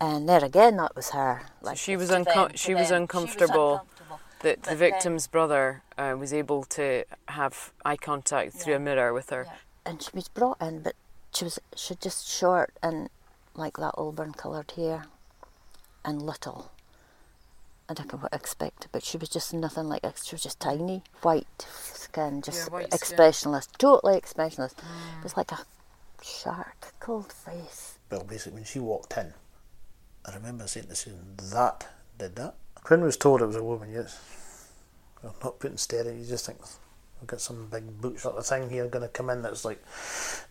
And 0.00 0.28
there 0.28 0.44
again, 0.44 0.76
that 0.76 0.94
was 0.96 1.10
her. 1.10 1.42
Like 1.62 1.76
so 1.76 1.82
she 1.82 1.96
was 1.96 2.10
uncom- 2.10 2.56
she, 2.56 2.74
was 2.74 2.90
uncomfortable. 2.90 3.86
That 4.40 4.64
the 4.64 4.76
victim's 4.76 5.26
brother 5.26 5.82
uh, 5.96 6.16
was 6.18 6.34
able 6.34 6.64
to 6.64 7.04
have 7.28 7.72
eye 7.82 7.96
contact 7.96 8.52
through 8.52 8.74
yeah. 8.74 8.78
a 8.78 8.80
mirror 8.80 9.14
with 9.14 9.30
her. 9.30 9.44
Yeah. 9.46 9.54
And 9.86 10.02
she 10.02 10.10
was 10.12 10.28
brought 10.28 10.60
in, 10.60 10.82
but 10.82 10.94
she 11.34 11.44
was 11.44 11.58
she 11.76 11.94
just 11.94 12.28
short 12.28 12.72
and 12.82 13.08
like 13.54 13.76
that 13.76 13.94
auburn 13.96 14.32
coloured 14.32 14.72
hair, 14.72 15.06
and 16.04 16.22
little. 16.22 16.70
I 17.88 17.92
don't 17.92 18.10
know 18.12 18.18
what 18.18 18.32
I 18.32 18.36
expected, 18.36 18.88
but 18.92 19.04
she 19.04 19.18
was 19.18 19.28
just 19.28 19.52
nothing 19.52 19.88
like 19.88 20.04
She 20.22 20.34
was 20.34 20.42
just 20.42 20.58
tiny, 20.58 21.02
white 21.20 21.66
skin, 21.70 22.40
just 22.40 22.70
yeah, 22.72 22.78
expressionless, 22.92 23.64
skin. 23.64 23.76
totally 23.78 24.16
expressionless. 24.16 24.72
Mm. 24.74 25.18
It 25.18 25.22
was 25.22 25.36
like 25.36 25.52
a 25.52 25.58
shark, 26.22 26.94
cold 26.98 27.30
face. 27.30 27.98
Well, 28.10 28.24
basically, 28.24 28.54
when 28.54 28.64
she 28.64 28.78
walked 28.78 29.16
in, 29.18 29.34
I 30.24 30.34
remember 30.34 30.66
saying 30.66 30.86
to 30.86 30.94
Susan, 30.94 31.36
that 31.52 31.86
did 32.18 32.36
that. 32.36 32.54
Quinn 32.82 33.02
was 33.02 33.18
told 33.18 33.42
it 33.42 33.46
was 33.46 33.56
a 33.56 33.62
woman, 33.62 33.92
yes. 33.92 34.18
I'm 35.22 35.30
not 35.42 35.58
putting 35.58 35.76
stereo, 35.76 36.14
you 36.14 36.24
just 36.24 36.46
think, 36.46 36.58
we've 37.24 37.28
got 37.30 37.40
some 37.40 37.68
big 37.70 38.02
boot 38.02 38.20
sort 38.20 38.36
of 38.36 38.44
thing 38.44 38.68
here 38.68 38.86
going 38.86 39.00
to 39.00 39.08
come 39.08 39.30
in 39.30 39.40
that's 39.40 39.64
like 39.64 39.82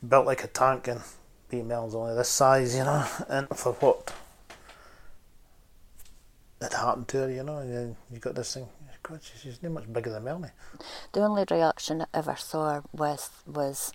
built 0.08 0.26
like 0.26 0.44
a 0.44 0.48
tank 0.48 0.88
and 0.88 1.02
females 1.48 1.94
only 1.94 2.16
this 2.16 2.30
size, 2.30 2.76
you 2.76 2.84
know, 2.84 3.06
and 3.30 3.48
for 3.50 3.74
what 3.74 4.12
had 6.60 6.74
happened 6.74 7.08
to 7.10 7.18
her, 7.18 7.30
you 7.30 7.44
know, 7.44 7.60
and 7.60 7.70
you, 7.70 7.96
you 8.12 8.18
got 8.18 8.34
this 8.34 8.56
thing. 8.56 8.68
God, 9.04 9.20
she's 9.22 9.62
not 9.62 9.74
much 9.74 9.94
bigger 9.94 10.10
than 10.10 10.24
Melanie. 10.24 10.48
The 11.12 11.22
only 11.22 11.46
reaction 11.52 12.02
I 12.02 12.06
ever 12.12 12.36
saw 12.38 12.74
her 12.74 12.84
with 12.92 13.44
was 13.46 13.94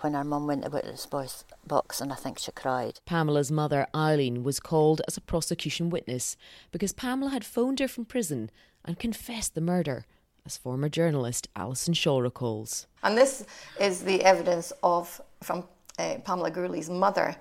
when 0.00 0.16
our 0.16 0.24
mum 0.24 0.48
went 0.48 0.64
to 0.64 0.70
witness 0.70 1.06
voice 1.06 1.44
box 1.64 2.00
and 2.00 2.12
I 2.12 2.16
think 2.16 2.40
she 2.40 2.50
cried. 2.50 2.98
Pamela's 3.06 3.52
mother, 3.52 3.86
Eileen, 3.94 4.42
was 4.42 4.58
called 4.58 5.00
as 5.06 5.16
a 5.16 5.20
prosecution 5.20 5.90
witness 5.90 6.36
because 6.72 6.92
Pamela 6.92 7.30
had 7.30 7.44
phoned 7.44 7.78
her 7.78 7.86
from 7.86 8.04
prison 8.04 8.50
and 8.84 8.98
confessed 8.98 9.54
the 9.54 9.60
murder, 9.60 10.06
as 10.46 10.56
former 10.56 10.88
journalist 10.88 11.48
Alison 11.56 11.92
Shaw 11.92 12.20
recalls. 12.20 12.86
And 13.02 13.18
this 13.18 13.44
is 13.80 14.02
the 14.02 14.22
evidence 14.22 14.72
of 14.82 15.20
from 15.42 15.64
uh, 15.98 16.16
Pamela 16.24 16.50
Gourlay's 16.50 16.88
mother 16.88 17.34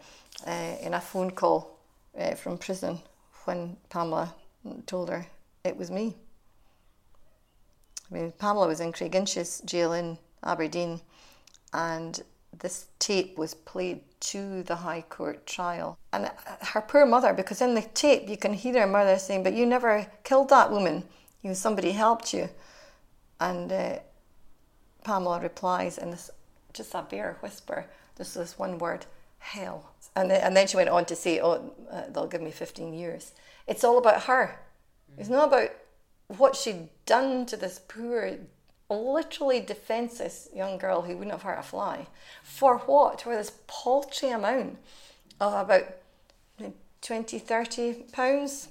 uh, 0.45 0.75
in 0.81 0.95
a 0.95 1.00
phone 1.00 1.31
call 1.31 1.79
uh, 2.17 2.35
from 2.35 2.57
prison 2.57 3.00
when 3.45 3.77
Pamela 3.89 4.33
told 4.88 5.09
her 5.09 5.25
it 5.63 5.77
was 5.77 5.91
me. 5.91 6.15
I 8.09 8.13
mean, 8.13 8.33
Pamela 8.38 8.67
was 8.67 8.79
in 8.79 8.91
Craiginches 8.91 9.63
jail 9.65 9.93
in 9.93 10.17
Aberdeen, 10.43 11.01
and 11.74 12.21
this 12.59 12.88
tape 13.00 13.38
was 13.38 13.53
played 13.53 14.01
to 14.19 14.63
the 14.63 14.75
High 14.75 15.01
Court 15.01 15.45
trial. 15.45 15.97
And 16.13 16.31
her 16.62 16.81
poor 16.81 17.05
mother, 17.05 17.33
because 17.33 17.62
in 17.62 17.74
the 17.74 17.81
tape 17.81 18.29
you 18.29 18.38
can 18.38 18.53
hear 18.53 18.79
her 18.79 18.88
mother 18.88 19.17
saying, 19.17 19.43
But 19.43 19.53
you 19.53 19.65
never 19.65 20.07
killed 20.24 20.50
that 20.50 20.71
woman, 20.71 21.03
you 21.41 21.53
somebody 21.53 21.91
helped 21.91 22.33
you. 22.33 22.50
And 23.39 23.71
uh, 23.71 23.99
Pamela 25.03 25.39
replies 25.39 25.97
in 25.97 26.11
this 26.11 26.31
just 26.73 26.93
a 26.93 27.01
bare 27.01 27.37
whisper, 27.41 27.85
just 28.17 28.35
this 28.35 28.59
one 28.59 28.77
word, 28.77 29.05
hell. 29.39 29.91
And 30.15 30.31
then, 30.31 30.41
and 30.41 30.55
then 30.55 30.67
she 30.67 30.77
went 30.77 30.89
on 30.89 31.05
to 31.05 31.15
say, 31.15 31.39
Oh, 31.39 31.73
uh, 31.91 32.03
they'll 32.09 32.27
give 32.27 32.41
me 32.41 32.51
15 32.51 32.93
years. 32.93 33.33
It's 33.67 33.83
all 33.83 33.97
about 33.97 34.23
her. 34.23 34.59
It's 35.17 35.29
not 35.29 35.47
about 35.47 35.71
what 36.27 36.55
she'd 36.55 36.89
done 37.05 37.45
to 37.47 37.57
this 37.57 37.79
poor, 37.87 38.37
literally 38.89 39.59
defenseless 39.59 40.49
young 40.53 40.77
girl 40.77 41.01
who 41.01 41.13
wouldn't 41.15 41.31
have 41.31 41.43
hurt 41.43 41.59
a 41.59 41.63
fly. 41.63 42.07
For 42.43 42.79
what? 42.79 43.21
For 43.21 43.35
this 43.35 43.51
paltry 43.67 44.29
amount 44.29 44.77
of 45.39 45.53
about 45.53 45.83
20, 47.01 47.39
30 47.39 47.93
pounds. 48.11 48.69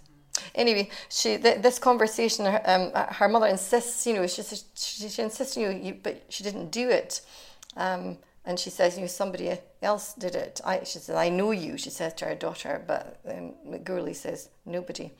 Anyway, 0.54 0.90
she 1.08 1.38
th- 1.38 1.62
this 1.62 1.78
conversation, 1.78 2.46
um, 2.64 2.90
her 2.92 3.28
mother 3.28 3.46
insists, 3.46 4.06
you 4.06 4.14
know, 4.14 4.26
she, 4.26 4.42
she, 4.42 5.08
she 5.08 5.22
insists, 5.22 5.56
you 5.56 5.66
know, 5.66 5.76
you, 5.76 5.98
but 6.02 6.24
she 6.28 6.42
didn't 6.42 6.70
do 6.70 6.88
it. 6.88 7.20
Um, 7.76 8.18
and 8.44 8.58
she 8.58 8.70
says, 8.70 8.96
you 8.96 9.02
know, 9.02 9.06
somebody 9.06 9.58
else 9.82 10.14
did 10.14 10.34
it. 10.34 10.60
I, 10.64 10.80
she 10.84 10.98
says, 10.98 11.16
I 11.16 11.28
know 11.30 11.50
you, 11.50 11.78
she 11.78 11.90
says 11.90 12.12
to 12.14 12.26
her 12.26 12.34
daughter, 12.34 12.82
but 12.86 13.20
um, 13.28 13.54
McGourley 13.66 14.14
says, 14.14 14.50
nobody. 14.66 15.12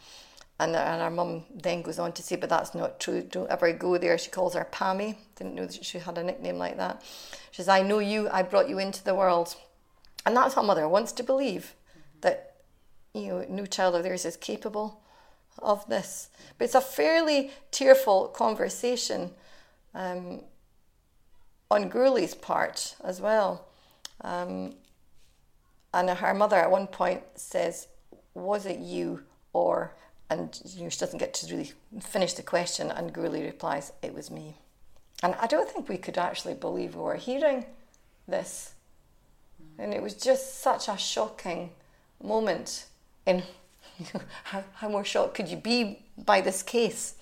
And, 0.61 0.77
and 0.77 1.03
our 1.03 1.11
mum 1.11 1.45
then 1.53 1.83
goes 1.83 1.99
on 1.99 2.13
to 2.13 2.23
say, 2.23 2.37
but 2.37 2.49
that's 2.49 2.75
not 2.75 3.01
true. 3.01 3.23
Don't 3.23 3.51
ever 3.51 3.73
go 3.73 3.99
there. 3.99 4.17
She 4.19 4.31
calls 4.31 4.55
her 4.55 4.69
Pammy. 4.71 5.17
Didn't 5.37 5.55
know 5.55 5.67
that 5.67 5.85
she 5.85 5.99
had 5.99 6.17
a 6.17 6.23
nickname 6.23 6.59
like 6.59 6.77
that. 6.77 7.03
She 7.51 7.57
says, 7.57 7.69
I 7.69 7.83
know 7.83 7.99
you. 7.99 8.29
I 8.31 8.43
brought 8.43 8.69
you 8.69 8.79
into 8.79 9.03
the 9.03 9.15
world. 9.15 9.57
And 10.25 10.37
that's 10.37 10.55
what 10.55 10.65
mother 10.65 10.89
wants 10.89 11.13
to 11.13 11.23
believe 11.23 11.75
that, 12.21 12.57
you 13.15 13.29
know, 13.29 13.47
no 13.49 13.67
child 13.67 13.97
of 13.97 14.05
theirs 14.05 14.25
is 14.25 14.37
capable 14.37 15.03
of 15.59 15.87
this. 15.89 16.31
But 16.59 16.67
it's 16.67 16.75
a 16.75 16.81
fairly 16.81 17.51
tearful 17.71 18.29
conversation 18.29 19.31
um, 19.95 20.43
on 21.71 21.91
Gourlay's 21.91 22.35
part 22.35 22.97
as 23.05 23.21
well. 23.21 23.67
Um, 24.21 24.75
and 25.93 26.11
her 26.11 26.35
mother 26.35 26.57
at 26.57 26.71
one 26.71 26.87
point 26.87 27.23
says, 27.37 27.89
Was 28.35 28.67
it 28.67 28.79
you 28.79 29.23
or 29.53 29.95
and 30.31 30.61
you 30.75 30.85
know, 30.85 30.89
she 30.89 30.99
doesn't 30.99 31.19
get 31.19 31.35
to 31.35 31.55
really 31.55 31.73
finish 32.01 32.33
the 32.33 32.43
question, 32.43 32.91
and 32.91 33.13
Gourlay 33.13 33.45
replies, 33.45 33.93
It 34.03 34.15
was 34.15 34.31
me. 34.31 34.57
And 35.23 35.35
I 35.41 35.47
don't 35.47 35.69
think 35.69 35.89
we 35.89 35.97
could 35.97 36.19
actually 36.19 36.55
believe 36.55 36.97
we 36.97 37.03
were 37.03 37.15
hearing 37.15 37.67
this. 38.27 38.75
And 39.79 39.95
it 39.95 40.03
was 40.03 40.15
just 40.15 40.61
such 40.61 40.89
a 40.89 40.97
shocking 40.97 41.71
moment 42.23 42.87
in 43.27 43.43
how, 44.45 44.65
how 44.75 44.89
more 44.89 45.05
shocked 45.05 45.35
could 45.35 45.49
you 45.49 45.57
be 45.57 46.05
by 46.17 46.41
this 46.41 46.63
case? 46.63 47.15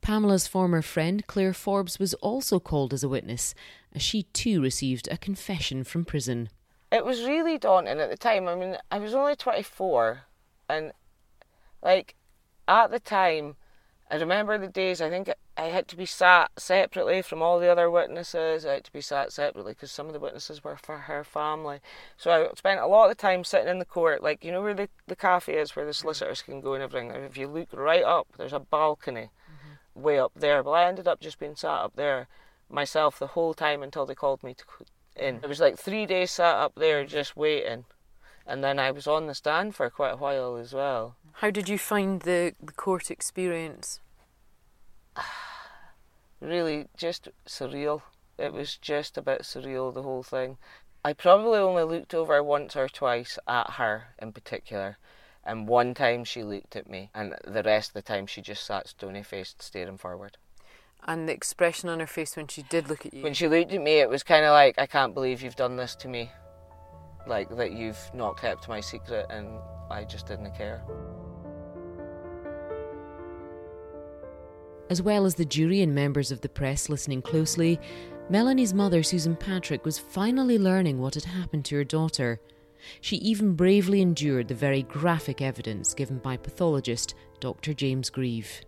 Pamela's 0.00 0.46
former 0.46 0.82
friend 0.82 1.26
Claire 1.26 1.52
Forbes 1.52 1.98
was 1.98 2.14
also 2.14 2.60
called 2.60 2.92
as 2.92 3.02
a 3.02 3.08
witness, 3.08 3.54
as 3.94 4.02
she 4.02 4.24
too 4.32 4.62
received 4.62 5.08
a 5.10 5.18
confession 5.18 5.84
from 5.84 6.04
prison. 6.04 6.48
It 6.90 7.04
was 7.04 7.24
really 7.24 7.58
daunting 7.58 8.00
at 8.00 8.08
the 8.08 8.16
time. 8.16 8.48
I 8.48 8.54
mean, 8.54 8.76
I 8.90 8.98
was 8.98 9.14
only 9.14 9.36
24, 9.36 10.22
and 10.68 10.92
like 11.82 12.14
at 12.66 12.90
the 12.90 13.00
time, 13.00 13.56
I 14.10 14.16
remember 14.16 14.56
the 14.56 14.68
days, 14.68 15.00
I 15.00 15.10
think 15.10 15.30
I 15.56 15.64
had 15.64 15.86
to 15.88 15.96
be 15.96 16.06
sat 16.06 16.50
separately 16.56 17.20
from 17.20 17.42
all 17.42 17.58
the 17.58 17.70
other 17.70 17.90
witnesses. 17.90 18.64
I 18.64 18.74
had 18.74 18.84
to 18.84 18.92
be 18.92 19.02
sat 19.02 19.32
separately 19.32 19.72
because 19.72 19.90
some 19.90 20.06
of 20.06 20.14
the 20.14 20.20
witnesses 20.20 20.64
were 20.64 20.76
for 20.76 20.98
her 20.98 21.24
family. 21.24 21.80
So 22.16 22.30
I 22.30 22.54
spent 22.56 22.80
a 22.80 22.86
lot 22.86 23.10
of 23.10 23.18
time 23.18 23.44
sitting 23.44 23.68
in 23.68 23.78
the 23.78 23.84
court, 23.84 24.22
like, 24.22 24.44
you 24.44 24.50
know 24.50 24.62
where 24.62 24.74
the, 24.74 24.88
the 25.06 25.16
cafe 25.16 25.58
is 25.58 25.76
where 25.76 25.84
the 25.84 25.92
solicitors 25.92 26.42
can 26.42 26.60
go 26.60 26.74
and 26.74 26.82
everything? 26.82 27.10
If 27.10 27.36
you 27.36 27.48
look 27.48 27.68
right 27.72 28.04
up, 28.04 28.28
there's 28.38 28.54
a 28.54 28.60
balcony 28.60 29.30
mm-hmm. 29.50 30.00
way 30.00 30.18
up 30.18 30.32
there. 30.34 30.62
But 30.62 30.70
I 30.70 30.88
ended 30.88 31.06
up 31.06 31.20
just 31.20 31.38
being 31.38 31.56
sat 31.56 31.70
up 31.70 31.96
there 31.96 32.28
myself 32.70 33.18
the 33.18 33.28
whole 33.28 33.52
time 33.52 33.82
until 33.82 34.06
they 34.06 34.14
called 34.14 34.42
me 34.42 34.54
to 34.54 34.64
in. 35.16 35.40
It 35.42 35.48
was 35.48 35.60
like 35.60 35.76
three 35.76 36.06
days 36.06 36.30
sat 36.30 36.56
up 36.56 36.74
there 36.76 37.04
just 37.04 37.36
waiting. 37.36 37.84
And 38.48 38.64
then 38.64 38.78
I 38.78 38.90
was 38.90 39.06
on 39.06 39.26
the 39.26 39.34
stand 39.34 39.74
for 39.74 39.90
quite 39.90 40.14
a 40.14 40.16
while 40.16 40.56
as 40.56 40.72
well. 40.72 41.16
How 41.34 41.50
did 41.50 41.68
you 41.68 41.76
find 41.78 42.22
the, 42.22 42.54
the 42.60 42.72
court 42.72 43.10
experience? 43.10 44.00
really, 46.40 46.86
just 46.96 47.28
surreal. 47.46 48.00
It 48.38 48.54
was 48.54 48.78
just 48.78 49.18
a 49.18 49.22
bit 49.22 49.42
surreal, 49.42 49.92
the 49.92 50.02
whole 50.02 50.22
thing. 50.22 50.56
I 51.04 51.12
probably 51.12 51.58
only 51.58 51.82
looked 51.82 52.14
over 52.14 52.42
once 52.42 52.74
or 52.74 52.88
twice 52.88 53.38
at 53.46 53.72
her 53.72 54.14
in 54.18 54.32
particular, 54.32 54.96
and 55.44 55.68
one 55.68 55.92
time 55.92 56.24
she 56.24 56.42
looked 56.42 56.74
at 56.74 56.88
me, 56.88 57.10
and 57.14 57.34
the 57.46 57.62
rest 57.62 57.90
of 57.90 57.94
the 57.94 58.02
time 58.02 58.26
she 58.26 58.40
just 58.40 58.64
sat 58.64 58.88
stony 58.88 59.22
faced, 59.22 59.62
staring 59.62 59.98
forward. 59.98 60.38
And 61.06 61.28
the 61.28 61.32
expression 61.32 61.88
on 61.88 62.00
her 62.00 62.06
face 62.06 62.36
when 62.36 62.48
she 62.48 62.62
did 62.62 62.88
look 62.88 63.04
at 63.04 63.14
you? 63.14 63.22
When 63.22 63.34
she 63.34 63.46
looked 63.46 63.72
at 63.72 63.82
me, 63.82 64.00
it 64.00 64.08
was 64.08 64.22
kind 64.22 64.44
of 64.44 64.52
like, 64.52 64.78
I 64.78 64.86
can't 64.86 65.14
believe 65.14 65.42
you've 65.42 65.54
done 65.54 65.76
this 65.76 65.94
to 65.96 66.08
me. 66.08 66.30
Like, 67.28 67.54
that 67.56 67.72
you've 67.72 68.10
not 68.14 68.40
kept 68.40 68.68
my 68.68 68.80
secret, 68.80 69.26
and 69.28 69.48
I 69.90 70.04
just 70.04 70.26
didn't 70.26 70.54
care. 70.56 70.82
As 74.90 75.02
well 75.02 75.26
as 75.26 75.34
the 75.34 75.44
jury 75.44 75.82
and 75.82 75.94
members 75.94 76.32
of 76.32 76.40
the 76.40 76.48
press 76.48 76.88
listening 76.88 77.20
closely, 77.20 77.78
Melanie's 78.30 78.72
mother, 78.72 79.02
Susan 79.02 79.36
Patrick, 79.36 79.84
was 79.84 79.98
finally 79.98 80.58
learning 80.58 80.98
what 80.98 81.14
had 81.14 81.24
happened 81.24 81.66
to 81.66 81.76
her 81.76 81.84
daughter. 81.84 82.40
She 83.02 83.16
even 83.16 83.54
bravely 83.54 84.00
endured 84.00 84.48
the 84.48 84.54
very 84.54 84.82
graphic 84.82 85.42
evidence 85.42 85.92
given 85.92 86.18
by 86.18 86.38
pathologist 86.38 87.14
Dr. 87.40 87.74
James 87.74 88.08
Grieve. 88.08 88.62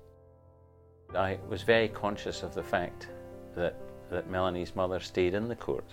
I 1.14 1.38
was 1.49 1.62
very 1.62 1.88
conscious 1.88 2.43
of 2.43 2.55
the 2.55 2.62
fact 2.62 3.09
that, 3.55 3.76
that 4.11 4.31
Melanie's 4.31 4.76
mother 4.76 5.00
stayed 5.00 5.35
in 5.35 5.49
the 5.49 5.57
court 5.57 5.90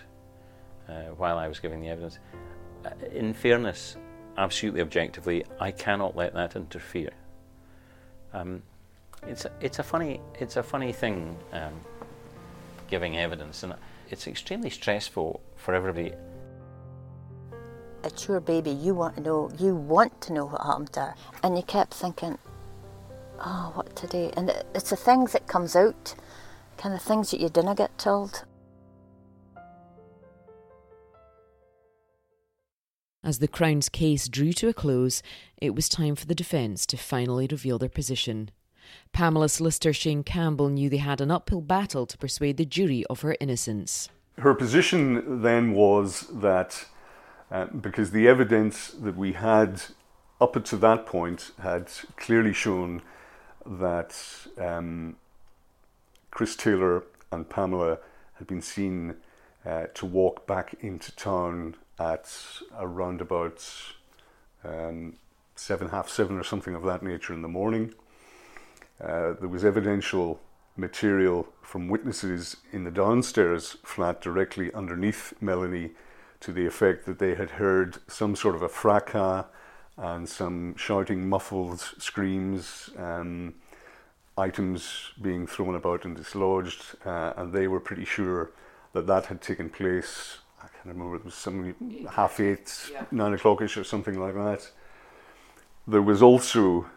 uh, 0.90 1.04
while 1.16 1.38
I 1.38 1.48
was 1.48 1.60
giving 1.60 1.82
the 1.82 1.90
evidence. 1.90 2.20
Uh, 2.86 2.90
in 3.14 3.34
fairness, 3.34 3.98
absolutely 4.38 4.82
objectively, 4.82 5.46
I 5.60 5.72
cannot 5.72 6.16
let 6.16 6.34
that 6.34 6.56
interfere. 6.56 7.12
Um, 8.34 8.62
it's 9.28 9.46
a, 9.46 9.52
it's 9.62 9.80
a 9.80 9.84
funny 9.84 10.22
it's 10.40 10.58
a 10.58 10.64
funny 10.64 10.94
thing 10.94 11.38
um, 11.54 11.74
giving 12.88 13.18
evidence, 13.18 13.64
and 13.64 13.74
it's 14.10 14.28
extremely 14.28 14.70
stressful 14.70 15.42
for 15.56 15.74
everybody. 15.74 16.14
it's 18.04 18.28
your 18.28 18.40
baby. 18.40 18.72
You 18.72 18.94
want 18.96 19.16
to 19.18 19.22
know. 19.22 19.52
You 19.60 19.76
want 19.76 20.22
to 20.22 20.34
know 20.34 20.46
what 20.46 20.62
happened 20.62 20.94
to 20.94 21.00
her, 21.02 21.16
and 21.44 21.58
you 21.58 21.64
kept 21.64 21.94
thinking, 21.94 22.38
"Oh, 23.40 23.72
what 23.76 23.96
today?" 23.96 24.32
And 24.38 24.50
it's 24.74 24.90
the 24.92 24.96
things 24.96 25.34
that 25.34 25.48
comes 25.48 25.76
out, 25.76 26.16
kind 26.78 26.96
of 26.96 27.02
things 27.02 27.32
that 27.32 27.40
you 27.42 27.50
didn't 27.50 27.76
get 27.76 27.98
told. 27.98 28.46
As 33.28 33.40
the 33.40 33.48
Crown's 33.50 33.90
case 33.90 34.30
drew 34.30 34.54
to 34.54 34.70
a 34.70 34.74
close, 34.74 35.22
it 35.58 35.76
was 35.76 35.90
time 35.90 36.16
for 36.16 36.26
the 36.26 36.34
defence 36.34 36.86
to 36.86 36.96
finally 36.96 37.46
reveal 37.52 37.78
their 37.78 37.90
position. 37.90 38.52
Pamela's 39.12 39.52
solicitor 39.52 39.92
Shane 39.92 40.24
Campbell 40.24 40.70
knew 40.70 40.90
they 40.90 40.96
had 40.96 41.20
an 41.20 41.30
uphill 41.30 41.60
battle 41.60 42.06
to 42.06 42.18
persuade 42.18 42.56
the 42.56 42.64
jury 42.64 43.04
of 43.10 43.24
her 43.24 43.36
innocence. 43.42 44.08
Her 44.38 44.54
position 44.54 45.42
then 45.42 45.74
was 45.74 46.28
that 46.32 46.86
uh, 47.52 47.66
because 47.66 48.12
the 48.12 48.30
evidence 48.30 48.92
that 48.92 49.18
we 49.18 49.34
had 49.34 49.82
up 50.40 50.64
to 50.64 50.78
that 50.78 51.06
point 51.06 51.52
had 51.62 51.92
clearly 52.16 52.54
shown 52.54 53.02
that 53.66 54.16
um, 54.58 55.18
Chris 56.32 56.56
Taylor 56.56 57.04
and 57.34 57.50
Pamela 57.50 57.98
had 58.36 58.48
been 58.48 58.62
seen 58.62 59.16
uh, 59.66 59.88
to 59.96 60.06
walk 60.06 60.48
back 60.48 60.76
into 60.80 61.14
town 61.18 61.76
at 62.00 62.32
around 62.78 63.22
about 63.22 63.64
um, 64.64 65.16
seven, 65.56 65.90
half 65.90 66.10
seven, 66.10 66.38
or 66.38 66.44
something 66.44 66.76
of 66.76 66.84
that 66.84 67.04
nature 67.04 67.34
in 67.34 67.42
the 67.42 67.48
morning. 67.48 67.94
Uh, 69.02 69.34
there 69.40 69.50
was 69.50 69.64
evidential 69.64 70.40
material 70.76 71.48
from 71.62 71.88
witnesses 71.88 72.58
in 72.72 72.84
the 72.84 72.92
downstairs 72.92 73.78
flat 73.84 74.22
directly 74.22 74.74
underneath 74.74 75.34
Melanie 75.42 75.92
to 76.40 76.52
the 76.52 76.66
effect 76.66 77.06
that 77.06 77.20
they 77.20 77.36
had 77.36 77.52
heard 77.52 77.98
some 78.08 78.36
sort 78.36 78.56
of 78.56 78.62
a 78.62 78.70
fracas 78.70 79.46
and 79.98 80.30
some 80.30 80.76
shouting, 80.76 81.28
muffled 81.28 81.80
screams, 81.80 82.92
um, 82.98 83.56
items 84.38 85.12
being 85.20 85.48
thrown 85.48 85.74
about 85.74 86.06
and 86.06 86.16
dislodged, 86.16 86.96
uh, 87.06 87.34
and 87.36 87.52
they 87.52 87.68
were 87.68 87.80
pretty 87.80 88.06
sure 88.06 88.52
that 88.94 89.08
that 89.08 89.26
had 89.26 89.42
taken 89.42 89.70
place. 89.70 90.38
I 90.68 90.84
can't 90.84 90.96
remember, 90.96 91.16
it 91.16 91.26
was 91.26 91.34
some 91.34 91.76
half 92.12 92.40
eight, 92.40 92.90
yeah. 92.92 93.06
nine 93.12 93.34
o'clockish, 93.34 93.78
or 93.78 93.84
something 93.84 94.20
like 94.20 94.34
that. 94.36 94.70
There 95.88 96.02
was 96.02 96.22
also 96.22 96.88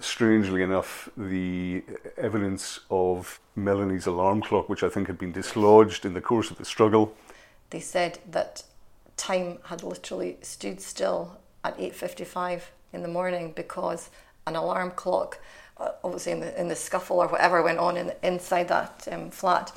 strangely 0.00 0.62
enough, 0.62 1.08
the 1.16 1.82
evidence 2.16 2.80
of 2.90 3.40
Melanie's 3.56 4.06
alarm 4.06 4.42
clock, 4.42 4.68
which 4.68 4.82
I 4.82 4.88
think 4.88 5.06
had 5.06 5.18
been 5.18 5.32
dislodged 5.32 6.04
in 6.04 6.14
the 6.14 6.20
course 6.20 6.50
of 6.50 6.58
the 6.58 6.64
struggle. 6.64 7.14
They 7.70 7.80
said 7.80 8.18
that 8.30 8.62
time 9.16 9.58
had 9.64 9.82
literally 9.82 10.38
stood 10.42 10.80
still 10.80 11.38
at 11.64 11.76
8.55 11.78 12.62
in 12.92 13.02
the 13.02 13.08
morning 13.08 13.52
because 13.56 14.10
an 14.46 14.56
alarm 14.56 14.92
clock, 14.92 15.38
uh, 15.78 15.92
obviously 16.04 16.32
in 16.32 16.40
the, 16.40 16.60
in 16.60 16.68
the 16.68 16.76
scuffle 16.76 17.18
or 17.18 17.28
whatever 17.28 17.62
went 17.62 17.78
on 17.78 17.96
in, 17.96 18.12
inside 18.22 18.68
that 18.68 19.08
um, 19.10 19.30
flat, 19.30 19.72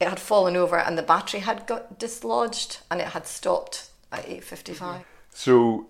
it 0.00 0.08
had 0.08 0.20
fallen 0.20 0.56
over 0.56 0.78
and 0.78 0.98
the 0.98 1.02
battery 1.02 1.40
had 1.40 1.66
got 1.66 1.98
dislodged 1.98 2.78
and 2.90 3.00
it 3.00 3.08
had 3.08 3.26
stopped 3.26 3.90
at 4.12 4.26
8.55. 4.26 5.04
So 5.30 5.86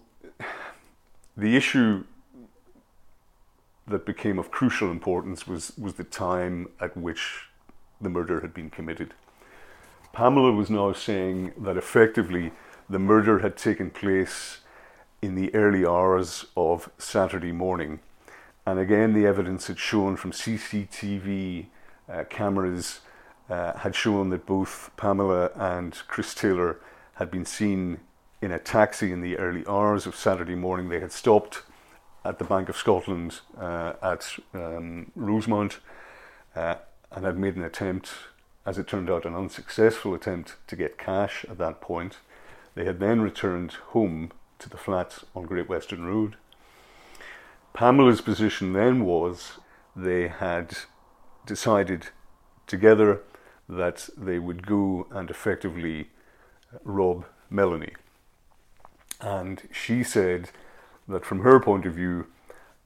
the 1.36 1.56
issue 1.56 2.04
that 3.86 4.06
became 4.06 4.38
of 4.38 4.50
crucial 4.50 4.90
importance 4.90 5.46
was, 5.46 5.72
was 5.76 5.94
the 5.94 6.04
time 6.04 6.68
at 6.80 6.96
which 6.96 7.48
the 8.00 8.08
murder 8.08 8.40
had 8.40 8.54
been 8.54 8.70
committed. 8.70 9.14
Pamela 10.12 10.52
was 10.52 10.70
now 10.70 10.92
saying 10.92 11.52
that 11.58 11.76
effectively 11.76 12.52
the 12.88 12.98
murder 12.98 13.40
had 13.40 13.56
taken 13.56 13.90
place 13.90 14.58
in 15.20 15.34
the 15.34 15.54
early 15.54 15.84
hours 15.86 16.46
of 16.56 16.90
Saturday 16.98 17.52
morning. 17.52 18.00
And 18.66 18.78
again, 18.78 19.12
the 19.12 19.26
evidence 19.26 19.66
had 19.66 19.78
shown 19.78 20.16
from 20.16 20.32
CCTV 20.32 21.66
uh, 22.08 22.24
cameras 22.30 23.00
uh, 23.48 23.78
had 23.78 23.94
shown 23.94 24.30
that 24.30 24.46
both 24.46 24.90
Pamela 24.96 25.50
and 25.54 26.02
Chris 26.08 26.34
Taylor 26.34 26.80
had 27.14 27.30
been 27.30 27.44
seen 27.44 28.00
in 28.40 28.50
a 28.50 28.58
taxi 28.58 29.12
in 29.12 29.20
the 29.20 29.38
early 29.38 29.64
hours 29.66 30.06
of 30.06 30.16
Saturday 30.16 30.54
morning. 30.54 30.88
They 30.88 31.00
had 31.00 31.12
stopped 31.12 31.62
at 32.24 32.38
the 32.38 32.44
Bank 32.44 32.68
of 32.68 32.76
Scotland 32.76 33.40
uh, 33.58 33.94
at 34.02 34.38
um, 34.54 35.10
Rosemount 35.14 35.80
uh, 36.56 36.76
and 37.10 37.24
had 37.24 37.38
made 37.38 37.56
an 37.56 37.64
attempt, 37.64 38.10
as 38.66 38.78
it 38.78 38.86
turned 38.86 39.10
out, 39.10 39.26
an 39.26 39.34
unsuccessful 39.34 40.14
attempt 40.14 40.56
to 40.66 40.76
get 40.76 40.98
cash 40.98 41.44
at 41.48 41.58
that 41.58 41.80
point. 41.80 42.18
They 42.74 42.84
had 42.84 42.98
then 42.98 43.20
returned 43.20 43.72
home 43.88 44.32
to 44.58 44.68
the 44.68 44.76
flat 44.76 45.18
on 45.34 45.44
Great 45.44 45.68
Western 45.68 46.04
Road. 46.04 46.36
Pamela's 47.72 48.20
position 48.20 48.72
then 48.72 49.04
was 49.04 49.58
they 49.94 50.28
had 50.28 50.76
decided 51.46 52.08
together 52.66 53.20
that 53.68 54.08
they 54.16 54.38
would 54.38 54.66
go 54.66 55.06
and 55.10 55.30
effectively 55.30 56.08
rob 56.82 57.24
Melanie. 57.50 57.94
And 59.20 59.62
she 59.72 60.02
said 60.02 60.50
that 61.08 61.24
from 61.24 61.40
her 61.40 61.60
point 61.60 61.86
of 61.86 61.94
view, 61.94 62.26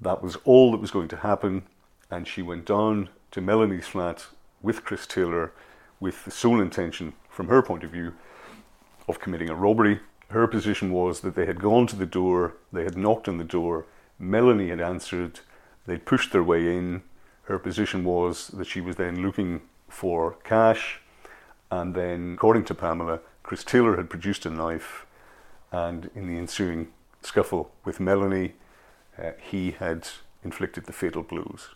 that 0.01 0.23
was 0.23 0.37
all 0.45 0.71
that 0.73 0.81
was 0.81 0.91
going 0.91 1.09
to 1.09 1.17
happen. 1.17 1.63
And 2.11 2.27
she 2.27 2.43
went 2.43 2.67
down 2.67 3.09
to 3.33 3.41
Melanie's 3.41 3.89
flat 3.89 4.27
with 4.63 4.85
Chris 4.85 5.07
Taylor 5.07 5.53
with 6.01 6.25
the 6.25 6.31
sole 6.31 6.61
intention, 6.61 7.13
from 7.29 7.49
her 7.49 7.63
point 7.63 7.83
of 7.83 7.91
view, 7.91 8.15
of 9.09 9.21
committing 9.21 9.51
a 9.51 9.55
robbery. 9.55 10.01
Her 10.31 10.47
position 10.47 10.93
was 10.93 11.21
that 11.21 11.35
they 11.35 11.47
had 11.47 11.61
gone 11.61 11.87
to 11.89 11.97
the 11.97 12.07
door, 12.07 12.55
they 12.73 12.85
had 12.85 12.97
knocked 12.97 13.29
on 13.29 13.39
the 13.39 13.45
door, 13.45 13.87
Melanie 14.19 14.69
had 14.69 14.81
answered, 14.81 15.41
they'd 15.87 16.07
pushed 16.07 16.33
their 16.33 16.43
way 16.43 16.77
in. 16.77 17.03
Her 17.45 17.59
position 17.59 18.05
was 18.05 18.49
that 18.49 18.67
she 18.67 18.81
was 18.81 18.97
then 18.97 19.23
looking 19.23 19.63
for 19.89 20.37
cash, 20.45 21.01
and 21.71 21.95
then, 21.95 22.35
according 22.35 22.65
to 22.67 22.75
Pamela, 22.75 23.21
Chris 23.43 23.65
Taylor 23.65 23.97
had 23.97 24.11
produced 24.11 24.47
a 24.47 24.51
knife, 24.51 25.07
and 25.73 26.11
in 26.15 26.27
the 26.27 26.39
ensuing 26.39 26.89
scuffle 27.23 27.71
with 27.85 28.01
Melanie, 28.01 28.55
uh, 29.19 29.33
he 29.41 29.73
had 29.73 30.09
inflicted 30.45 30.87
the 30.87 30.93
fatal 30.93 31.23
blows. 31.23 31.71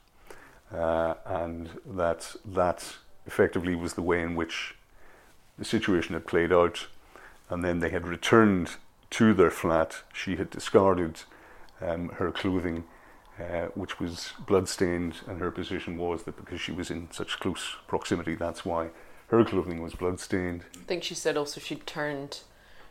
Uh, 0.72 1.14
and 1.27 1.81
that 1.85 2.35
that 2.44 2.96
effectively 3.27 3.75
was 3.75 3.94
the 3.94 4.03
way 4.03 4.22
in 4.22 4.35
which 4.35 4.75
the 5.59 5.64
situation 5.64 6.14
had 6.14 6.27
played 6.27 6.53
out. 6.53 6.87
And 7.51 7.62
then 7.62 7.81
they 7.81 7.90
had 7.90 8.07
returned 8.07 8.77
to 9.11 9.35
their 9.35 9.51
flat. 9.51 10.03
She 10.14 10.37
had 10.37 10.48
discarded 10.48 11.22
um, 11.81 12.09
her 12.11 12.31
clothing, 12.31 12.85
uh, 13.40 13.66
which 13.75 13.99
was 13.99 14.33
bloodstained, 14.47 15.16
and 15.27 15.40
her 15.40 15.51
position 15.51 15.97
was 15.97 16.25
that 16.25 16.37
because 16.37 16.61
she 16.61 16.73
was 16.73 16.90
in 16.90 17.09
such 17.11 17.40
close 17.40 17.77
proximity, 17.87 18.35
that's 18.35 18.64
why 18.64 18.88
her 19.29 19.45
clothing 19.45 19.83
was 19.83 19.95
bloodstained. 19.95 20.64
I 20.77 20.85
think 20.85 21.03
she 21.03 21.14
said 21.14 21.37
also 21.37 21.61
she 21.61 21.77
turned 21.77 22.40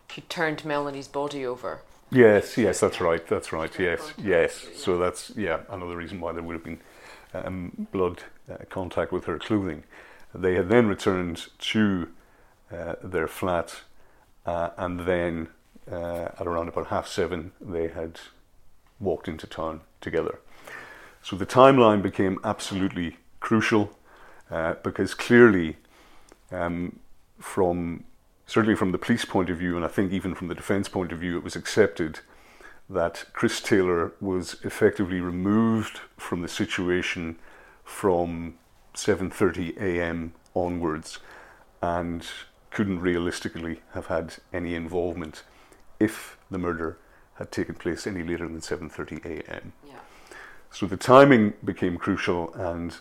she 0.10 0.22
turned 0.22 0.66
Melanie's 0.66 1.08
body 1.08 1.46
over 1.46 1.82
Yes, 2.12 2.58
yes, 2.58 2.82
that's 2.82 3.00
right. 3.00 3.26
That's 3.26 3.54
right. 3.54 3.72
Yes, 3.80 4.14
yes. 4.18 4.68
So 4.76 4.98
that's 4.98 5.32
yeah 5.38 5.62
another 5.70 5.96
reason 5.96 6.20
why 6.20 6.34
there 6.34 6.44
would 6.44 6.54
have 6.54 6.64
been 6.64 6.82
um, 7.34 7.88
blood 7.92 8.24
uh, 8.52 8.58
contact 8.70 9.14
with 9.14 9.26
her 9.26 9.40
clothing. 9.40 9.86
They 10.36 10.56
had 10.56 10.68
then 10.68 10.88
returned 10.88 11.48
to 11.60 12.10
uh, 12.72 12.96
their 13.02 13.28
flat, 13.28 13.82
uh, 14.46 14.72
and 14.78 15.02
then 15.02 15.48
uh, 15.90 16.30
at 16.38 16.48
around 16.48 16.68
about 16.68 16.88
half 16.88 17.08
seven, 17.08 17.54
they 17.62 17.88
had 17.88 18.20
walked 19.02 19.28
into 19.28 19.48
town 19.48 19.82
together. 20.00 20.40
So 21.22 21.36
the 21.36 21.46
timeline 21.46 22.02
became 22.02 22.40
absolutely 22.44 23.18
crucial 23.40 23.92
uh, 24.50 24.76
because 24.84 25.14
clearly, 25.14 25.78
um, 26.52 27.00
from 27.40 28.04
certainly 28.46 28.76
from 28.76 28.92
the 28.92 28.98
police 28.98 29.26
point 29.26 29.50
of 29.50 29.58
view, 29.58 29.76
and 29.76 29.86
I 29.86 29.88
think 29.88 30.12
even 30.12 30.36
from 30.36 30.48
the 30.48 30.56
defence 30.56 30.90
point 30.90 31.12
of 31.12 31.20
view, 31.20 31.38
it 31.38 31.44
was 31.44 31.56
accepted 31.56 32.20
that 32.90 33.26
Chris 33.34 33.62
Taylor 33.62 34.12
was 34.20 34.58
effectively 34.64 35.22
removed 35.22 36.02
from 36.18 36.42
the 36.42 36.48
situation 36.48 37.38
from 37.86 38.56
7:30 38.94 39.78
a.m. 39.78 40.34
onwards, 40.54 41.20
and 41.82 42.28
couldn't 42.72 43.00
realistically 43.00 43.82
have 43.94 44.08
had 44.08 44.36
any 44.52 44.76
involvement 44.76 45.44
if 46.00 46.38
the 46.50 46.58
murder 46.58 46.98
had 47.36 47.52
taken 47.52 47.76
place 47.76 48.06
any 48.08 48.24
later 48.24 48.48
than 48.48 48.60
7:30 48.60 49.26
a.m. 49.26 49.74
Yeah. 49.88 49.94
So 50.72 50.86
the 50.86 50.98
timing 50.98 51.54
became 51.64 51.98
crucial, 51.98 52.54
and 52.54 52.96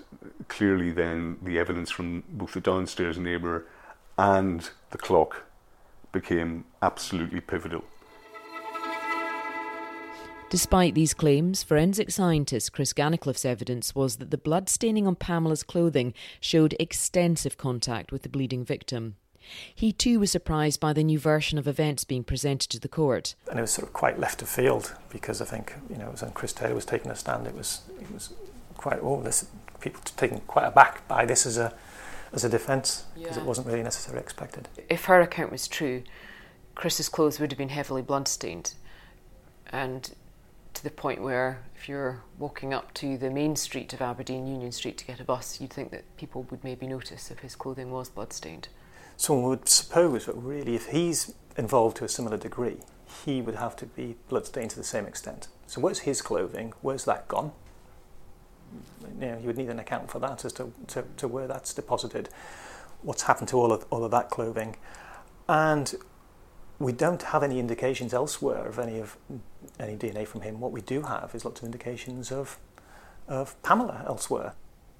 clearly 0.48 0.90
then 0.90 1.38
the 1.42 1.58
evidence 1.58 1.90
from 1.90 2.24
both 2.28 2.52
the 2.52 2.60
downstairs 2.60 3.18
neighbour 3.18 3.66
and 4.18 4.70
the 4.90 4.98
clock 4.98 5.44
became 6.12 6.64
absolutely 6.82 7.40
pivotal. 7.40 7.84
Despite 10.50 10.96
these 10.96 11.14
claims, 11.14 11.62
forensic 11.62 12.10
scientist 12.10 12.72
Chris 12.72 12.92
Gannicliffe's 12.92 13.44
evidence 13.44 13.94
was 13.94 14.16
that 14.16 14.32
the 14.32 14.36
blood 14.36 14.68
staining 14.68 15.06
on 15.06 15.14
Pamela's 15.14 15.62
clothing 15.62 16.12
showed 16.40 16.74
extensive 16.80 17.56
contact 17.56 18.10
with 18.10 18.22
the 18.22 18.28
bleeding 18.28 18.64
victim. 18.64 19.14
He 19.74 19.92
too 19.92 20.20
was 20.20 20.30
surprised 20.30 20.80
by 20.80 20.92
the 20.92 21.04
new 21.04 21.18
version 21.18 21.58
of 21.58 21.66
events 21.66 22.04
being 22.04 22.24
presented 22.24 22.70
to 22.70 22.80
the 22.80 22.88
court. 22.88 23.34
And 23.48 23.58
it 23.58 23.62
was 23.62 23.72
sort 23.72 23.88
of 23.88 23.92
quite 23.92 24.18
left 24.18 24.42
of 24.42 24.48
field 24.48 24.94
because 25.08 25.40
I 25.40 25.44
think, 25.44 25.74
you 25.88 25.96
know, 25.96 26.12
when 26.18 26.30
Chris 26.32 26.52
Taylor 26.52 26.74
was 26.74 26.84
taking 26.84 27.10
a 27.10 27.16
stand, 27.16 27.46
it 27.46 27.54
was 27.54 27.82
it 28.00 28.10
was 28.12 28.32
quite 28.76 28.98
oh, 29.02 29.22
this 29.22 29.46
people 29.80 30.00
taken 30.16 30.40
quite 30.40 30.66
aback 30.66 31.06
by 31.08 31.24
this 31.24 31.46
as 31.46 31.58
a 31.58 31.74
as 32.32 32.44
a 32.44 32.48
defence 32.48 33.04
because 33.14 33.36
yeah. 33.36 33.42
it 33.42 33.46
wasn't 33.46 33.66
really 33.66 33.82
necessarily 33.82 34.22
expected. 34.22 34.68
If 34.88 35.06
her 35.06 35.20
account 35.20 35.50
was 35.50 35.66
true, 35.66 36.02
Chris's 36.74 37.08
clothes 37.08 37.40
would 37.40 37.50
have 37.50 37.58
been 37.58 37.70
heavily 37.70 38.02
bloodstained, 38.02 38.74
and 39.70 40.14
to 40.74 40.84
the 40.84 40.90
point 40.90 41.22
where 41.22 41.62
if 41.76 41.88
you're 41.88 42.22
walking 42.38 42.72
up 42.72 42.94
to 42.94 43.18
the 43.18 43.30
main 43.30 43.56
street 43.56 43.92
of 43.92 44.00
Aberdeen, 44.00 44.46
Union 44.46 44.72
Street, 44.72 44.98
to 44.98 45.04
get 45.06 45.20
a 45.20 45.24
bus, 45.24 45.60
you'd 45.60 45.72
think 45.72 45.90
that 45.90 46.04
people 46.16 46.46
would 46.50 46.62
maybe 46.62 46.86
notice 46.86 47.30
if 47.30 47.40
his 47.40 47.56
clothing 47.56 47.90
was 47.90 48.08
bloodstained. 48.08 48.68
Someone 49.20 49.50
would 49.50 49.68
suppose 49.68 50.24
that 50.24 50.34
really, 50.34 50.74
if 50.74 50.86
he's 50.86 51.34
involved 51.54 51.98
to 51.98 52.06
a 52.06 52.08
similar 52.08 52.38
degree, 52.38 52.78
he 53.22 53.42
would 53.42 53.56
have 53.56 53.76
to 53.76 53.84
be 53.84 54.16
bloodstained 54.30 54.70
to 54.70 54.76
the 54.76 54.82
same 54.82 55.04
extent. 55.04 55.46
So, 55.66 55.82
where's 55.82 55.98
his 56.00 56.22
clothing? 56.22 56.72
Where's 56.80 57.04
that 57.04 57.28
gone? 57.28 57.52
You 59.20 59.26
know, 59.26 59.38
you 59.38 59.46
would 59.48 59.58
need 59.58 59.68
an 59.68 59.78
account 59.78 60.10
for 60.10 60.20
that 60.20 60.46
as 60.46 60.54
to, 60.54 60.72
to, 60.86 61.04
to 61.18 61.28
where 61.28 61.46
that's 61.46 61.74
deposited. 61.74 62.30
What's 63.02 63.24
happened 63.24 63.48
to 63.48 63.58
all 63.58 63.74
of, 63.74 63.84
all 63.90 64.04
of 64.04 64.10
that 64.12 64.30
clothing? 64.30 64.76
And 65.50 65.94
we 66.78 66.92
don't 66.92 67.20
have 67.20 67.42
any 67.42 67.58
indications 67.58 68.14
elsewhere 68.14 68.66
of 68.66 68.78
any 68.78 69.00
of 69.00 69.18
any 69.78 69.98
DNA 69.98 70.26
from 70.26 70.40
him. 70.40 70.60
What 70.60 70.72
we 70.72 70.80
do 70.80 71.02
have 71.02 71.34
is 71.34 71.44
lots 71.44 71.60
of 71.60 71.66
indications 71.66 72.32
of 72.32 72.58
of 73.28 73.62
Pamela 73.62 74.02
elsewhere. 74.06 74.54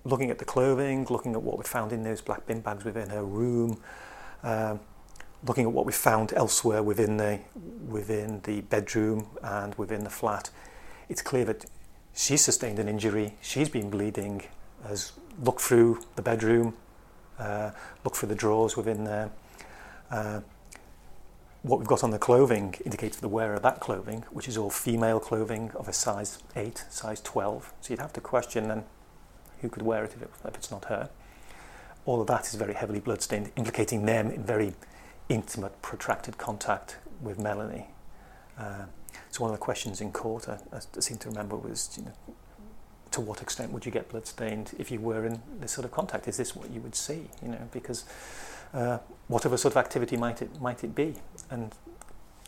Looking 0.04 0.30
at 0.30 0.38
the 0.38 0.44
clothing, 0.44 1.06
looking 1.08 1.32
at 1.32 1.42
what 1.42 1.56
we 1.56 1.64
found 1.64 1.90
in 1.90 2.02
those 2.02 2.20
black 2.20 2.46
bin 2.46 2.60
bags 2.60 2.84
within 2.84 3.08
her 3.08 3.24
room, 3.24 3.80
um, 4.42 4.80
looking 5.46 5.64
at 5.64 5.72
what 5.72 5.86
we 5.86 5.92
found 5.92 6.32
elsewhere 6.34 6.82
within 6.82 7.16
the 7.16 7.40
within 7.86 8.40
the 8.44 8.60
bedroom 8.62 9.26
and 9.42 9.74
within 9.76 10.04
the 10.04 10.10
flat, 10.10 10.50
it's 11.08 11.22
clear 11.22 11.44
that 11.44 11.66
she 12.14 12.36
sustained 12.36 12.78
an 12.78 12.88
injury. 12.88 13.36
She's 13.40 13.68
been 13.68 13.90
bleeding. 13.90 14.42
Has 14.86 15.12
looked 15.42 15.60
through 15.60 16.00
the 16.16 16.22
bedroom, 16.22 16.74
uh, 17.38 17.70
looked 18.04 18.16
through 18.16 18.30
the 18.30 18.34
drawers 18.34 18.76
within 18.76 19.04
there. 19.04 19.30
Uh, 20.10 20.40
what 21.62 21.78
we've 21.78 21.88
got 21.88 22.02
on 22.02 22.10
the 22.10 22.18
clothing 22.18 22.74
indicates 22.86 23.18
the 23.18 23.28
wearer 23.28 23.54
of 23.54 23.62
that 23.62 23.80
clothing, 23.80 24.24
which 24.30 24.48
is 24.48 24.56
all 24.56 24.70
female 24.70 25.20
clothing 25.20 25.70
of 25.74 25.86
a 25.86 25.92
size 25.92 26.38
8, 26.56 26.86
size 26.88 27.20
12. 27.20 27.74
So 27.82 27.92
you'd 27.92 28.00
have 28.00 28.14
to 28.14 28.20
question 28.22 28.68
then 28.68 28.84
who 29.60 29.68
could 29.68 29.82
wear 29.82 30.04
it 30.04 30.14
if, 30.14 30.22
it, 30.22 30.30
if 30.46 30.54
it's 30.54 30.70
not 30.70 30.86
her 30.86 31.10
all 32.10 32.20
of 32.20 32.26
that 32.26 32.48
is 32.48 32.56
very 32.56 32.74
heavily 32.74 32.98
bloodstained, 32.98 33.52
implicating 33.54 34.04
them 34.04 34.32
in 34.32 34.42
very 34.42 34.74
intimate, 35.28 35.80
protracted 35.80 36.36
contact 36.38 36.96
with 37.20 37.38
Melanie. 37.38 37.86
Uh, 38.58 38.86
so 39.30 39.42
one 39.44 39.52
of 39.52 39.56
the 39.56 39.64
questions 39.64 40.00
in 40.00 40.10
court, 40.10 40.48
I, 40.48 40.58
I 40.72 41.00
seem 41.00 41.18
to 41.18 41.28
remember, 41.28 41.54
was, 41.54 41.96
you 41.96 42.06
know, 42.06 42.34
to 43.12 43.20
what 43.20 43.40
extent 43.42 43.70
would 43.70 43.86
you 43.86 43.92
get 43.92 44.08
bloodstained 44.08 44.72
if 44.76 44.90
you 44.90 44.98
were 44.98 45.24
in 45.24 45.40
this 45.60 45.70
sort 45.70 45.84
of 45.84 45.92
contact? 45.92 46.26
Is 46.26 46.36
this 46.36 46.56
what 46.56 46.68
you 46.72 46.80
would 46.80 46.96
see? 46.96 47.30
You 47.42 47.50
know, 47.50 47.68
because 47.70 48.04
uh, 48.74 48.98
whatever 49.28 49.56
sort 49.56 49.74
of 49.74 49.76
activity 49.76 50.16
might 50.16 50.42
it 50.42 50.60
might 50.60 50.82
it 50.82 50.96
be, 50.96 51.14
and 51.48 51.72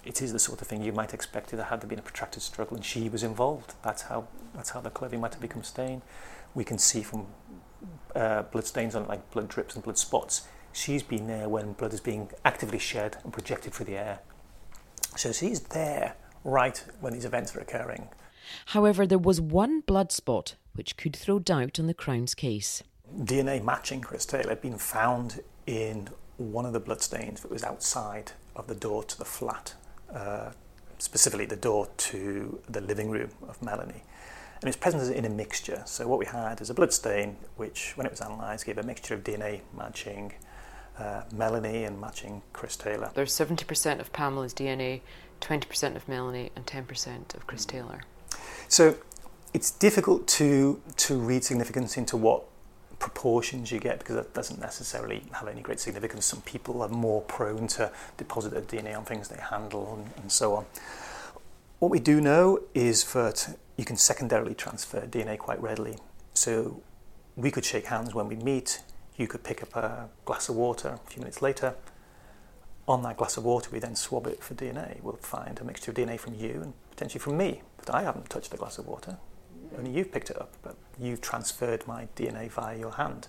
it 0.04 0.20
is 0.20 0.32
the 0.32 0.40
sort 0.40 0.60
of 0.60 0.66
thing 0.66 0.82
you 0.82 0.92
might 0.92 1.14
expect 1.14 1.52
if 1.52 1.56
there 1.56 1.66
had 1.66 1.88
been 1.88 2.00
a 2.00 2.02
protracted 2.02 2.42
struggle 2.42 2.76
and 2.76 2.84
she 2.84 3.08
was 3.08 3.22
involved. 3.22 3.74
That's 3.82 4.02
how 4.02 4.26
that's 4.54 4.70
how 4.70 4.80
the 4.80 4.90
clothing 4.90 5.20
might 5.20 5.34
have 5.34 5.42
become 5.42 5.62
stained. 5.62 6.02
We 6.52 6.64
can 6.64 6.78
see 6.78 7.02
from 7.02 7.26
uh, 8.14 8.42
blood 8.42 8.66
stains 8.66 8.94
on 8.94 9.02
it, 9.04 9.08
like 9.08 9.30
blood 9.30 9.48
drips 9.48 9.74
and 9.74 9.84
blood 9.84 9.98
spots. 9.98 10.42
She's 10.72 11.02
been 11.02 11.26
there 11.26 11.48
when 11.48 11.72
blood 11.72 11.92
is 11.92 12.00
being 12.00 12.30
actively 12.44 12.78
shed 12.78 13.18
and 13.24 13.32
projected 13.32 13.74
through 13.74 13.86
the 13.86 13.96
air. 13.96 14.20
So 15.16 15.32
she's 15.32 15.60
there 15.60 16.16
right 16.44 16.82
when 17.00 17.12
these 17.12 17.24
events 17.24 17.54
are 17.54 17.60
occurring. 17.60 18.08
However, 18.66 19.06
there 19.06 19.18
was 19.18 19.40
one 19.40 19.80
blood 19.80 20.10
spot 20.12 20.56
which 20.74 20.96
could 20.96 21.14
throw 21.14 21.38
doubt 21.38 21.78
on 21.78 21.86
the 21.86 21.94
Crown's 21.94 22.34
case. 22.34 22.82
DNA 23.18 23.62
matching 23.62 24.00
Chris 24.00 24.24
Taylor 24.24 24.50
had 24.50 24.62
been 24.62 24.78
found 24.78 25.42
in 25.66 26.08
one 26.38 26.64
of 26.64 26.72
the 26.72 26.80
bloodstains 26.80 27.42
that 27.42 27.50
was 27.50 27.62
outside 27.62 28.32
of 28.56 28.66
the 28.66 28.74
door 28.74 29.04
to 29.04 29.18
the 29.18 29.24
flat, 29.24 29.74
uh, 30.12 30.50
specifically 30.98 31.44
the 31.44 31.56
door 31.56 31.88
to 31.98 32.60
the 32.68 32.80
living 32.80 33.10
room 33.10 33.30
of 33.46 33.62
Melanie 33.62 34.02
and 34.62 34.68
it's 34.68 34.76
present 34.76 35.14
in 35.14 35.24
a 35.24 35.28
mixture. 35.28 35.82
So 35.86 36.06
what 36.06 36.20
we 36.20 36.26
had 36.26 36.60
is 36.60 36.70
a 36.70 36.74
blood 36.74 36.92
stain, 36.92 37.36
which, 37.56 37.92
when 37.96 38.06
it 38.06 38.10
was 38.10 38.20
analysed, 38.20 38.64
gave 38.64 38.78
a 38.78 38.82
mixture 38.84 39.14
of 39.14 39.24
DNA 39.24 39.60
matching 39.76 40.34
uh, 40.98 41.22
Melanie 41.32 41.84
and 41.84 42.00
matching 42.00 42.42
Chris 42.52 42.76
Taylor. 42.76 43.10
There's 43.14 43.36
70% 43.36 43.98
of 43.98 44.12
Pamela's 44.12 44.54
DNA, 44.54 45.00
20% 45.40 45.96
of 45.96 46.06
Melanie, 46.08 46.50
and 46.54 46.64
10% 46.64 47.34
of 47.34 47.46
Chris 47.46 47.64
Taylor. 47.64 48.02
So 48.68 48.96
it's 49.52 49.70
difficult 49.70 50.26
to 50.28 50.80
to 50.96 51.18
read 51.18 51.44
significance 51.44 51.96
into 51.96 52.16
what 52.16 52.44
proportions 52.98 53.72
you 53.72 53.80
get 53.80 53.98
because 53.98 54.14
that 54.14 54.32
doesn't 54.32 54.60
necessarily 54.60 55.24
have 55.32 55.48
any 55.48 55.60
great 55.60 55.80
significance. 55.80 56.24
Some 56.24 56.40
people 56.42 56.82
are 56.82 56.88
more 56.88 57.20
prone 57.22 57.66
to 57.68 57.90
deposit 58.16 58.52
their 58.52 58.62
DNA 58.62 58.96
on 58.96 59.04
things 59.04 59.28
they 59.28 59.40
handle 59.40 59.94
and, 59.96 60.22
and 60.22 60.30
so 60.30 60.54
on. 60.54 60.66
What 61.80 61.90
we 61.90 61.98
do 61.98 62.20
know 62.20 62.60
is 62.74 63.12
that 63.12 63.56
you 63.76 63.84
can 63.84 63.96
secondarily 63.96 64.54
transfer 64.54 65.00
DNA 65.06 65.38
quite 65.38 65.60
readily. 65.62 65.98
So 66.34 66.82
we 67.36 67.50
could 67.50 67.64
shake 67.64 67.86
hands 67.86 68.14
when 68.14 68.28
we 68.28 68.36
meet, 68.36 68.82
you 69.16 69.26
could 69.26 69.44
pick 69.44 69.62
up 69.62 69.76
a 69.76 70.08
glass 70.24 70.48
of 70.48 70.56
water 70.56 70.98
a 71.04 71.10
few 71.10 71.20
minutes 71.20 71.42
later. 71.42 71.74
On 72.88 73.02
that 73.02 73.16
glass 73.16 73.36
of 73.36 73.44
water, 73.44 73.70
we 73.70 73.78
then 73.78 73.94
swab 73.94 74.26
it 74.26 74.42
for 74.42 74.54
DNA. 74.54 75.00
We'll 75.02 75.16
find 75.16 75.58
a 75.60 75.64
mixture 75.64 75.90
of 75.90 75.96
DNA 75.96 76.18
from 76.18 76.34
you 76.34 76.60
and 76.62 76.72
potentially 76.90 77.20
from 77.20 77.36
me, 77.36 77.62
but 77.78 77.94
I 77.94 78.02
haven't 78.02 78.28
touched 78.28 78.50
the 78.50 78.56
glass 78.56 78.78
of 78.78 78.86
water. 78.86 79.18
Only 79.78 79.92
you've 79.92 80.12
picked 80.12 80.30
it 80.30 80.40
up, 80.40 80.52
but 80.62 80.76
you've 81.00 81.20
transferred 81.20 81.86
my 81.86 82.08
DNA 82.16 82.50
via 82.50 82.78
your 82.78 82.92
hand. 82.92 83.28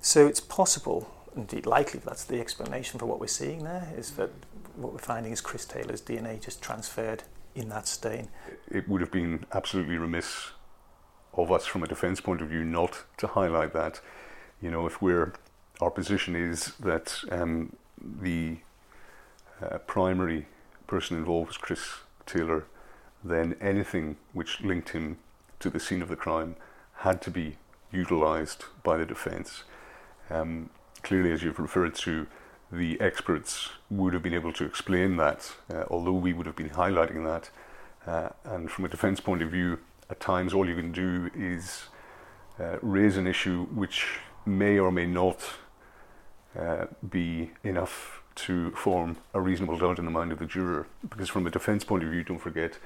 So 0.00 0.26
it's 0.26 0.40
possible, 0.40 1.10
indeed 1.36 1.66
likely, 1.66 2.00
that's 2.04 2.24
the 2.24 2.40
explanation 2.40 2.98
for 2.98 3.06
what 3.06 3.20
we're 3.20 3.26
seeing 3.26 3.64
there, 3.64 3.92
is 3.96 4.12
that 4.12 4.30
what 4.76 4.92
we're 4.92 4.98
finding 4.98 5.32
is 5.32 5.40
Chris 5.40 5.64
Taylor's 5.64 6.00
DNA 6.00 6.40
just 6.42 6.62
transferred 6.62 7.24
in 7.54 7.68
that 7.68 7.86
stain. 7.88 8.28
It 8.68 8.88
would 8.88 9.00
have 9.00 9.10
been 9.10 9.46
absolutely 9.52 9.96
remiss 9.96 10.50
of 11.34 11.50
us 11.52 11.66
from 11.66 11.82
a 11.82 11.86
defence 11.86 12.20
point 12.20 12.40
of 12.40 12.48
view 12.48 12.64
not 12.64 13.04
to 13.18 13.26
highlight 13.26 13.72
that. 13.72 14.00
You 14.60 14.70
know, 14.70 14.86
if 14.86 15.00
we're 15.00 15.32
our 15.80 15.90
position 15.90 16.36
is 16.36 16.74
that 16.80 17.20
um, 17.30 17.74
the 17.98 18.58
uh, 19.62 19.78
primary 19.78 20.46
person 20.86 21.16
involved 21.16 21.48
was 21.48 21.56
Chris 21.56 21.80
Taylor, 22.26 22.66
then 23.24 23.56
anything 23.60 24.16
which 24.32 24.60
linked 24.60 24.90
him 24.90 25.18
to 25.58 25.70
the 25.70 25.80
scene 25.80 26.02
of 26.02 26.08
the 26.08 26.16
crime 26.16 26.56
had 26.96 27.22
to 27.22 27.30
be 27.30 27.56
utilised 27.92 28.66
by 28.82 28.96
the 28.96 29.06
defence. 29.06 29.64
Um, 30.28 30.70
clearly, 31.02 31.32
as 31.32 31.42
you've 31.42 31.58
referred 31.58 31.94
to, 31.96 32.26
the 32.72 33.00
experts 33.00 33.70
would 33.90 34.12
have 34.12 34.22
been 34.22 34.34
able 34.34 34.52
to 34.52 34.64
explain 34.64 35.16
that, 35.16 35.52
uh, 35.72 35.84
although 35.90 36.12
we 36.12 36.32
would 36.32 36.46
have 36.46 36.56
been 36.56 36.70
highlighting 36.70 37.24
that. 37.24 37.50
Uh, 38.06 38.30
and 38.44 38.70
from 38.70 38.84
a 38.84 38.88
defence 38.88 39.20
point 39.20 39.42
of 39.42 39.50
view, 39.50 39.78
at 40.08 40.20
times 40.20 40.54
all 40.54 40.68
you 40.68 40.76
can 40.76 40.92
do 40.92 41.30
is 41.34 41.84
uh, 42.58 42.76
raise 42.82 43.16
an 43.16 43.26
issue 43.26 43.66
which 43.66 44.18
may 44.46 44.78
or 44.78 44.90
may 44.90 45.06
not 45.06 45.40
uh, 46.58 46.86
be 47.08 47.50
enough 47.62 48.22
to 48.34 48.70
form 48.72 49.16
a 49.34 49.40
reasonable 49.40 49.76
doubt 49.76 49.98
in 49.98 50.04
the 50.04 50.10
mind 50.10 50.32
of 50.32 50.38
the 50.38 50.46
juror. 50.46 50.86
Because 51.08 51.28
from 51.28 51.46
a 51.46 51.50
defence 51.50 51.84
point 51.84 52.04
of 52.04 52.10
view, 52.10 52.22
don't 52.22 52.40
forget, 52.40 52.78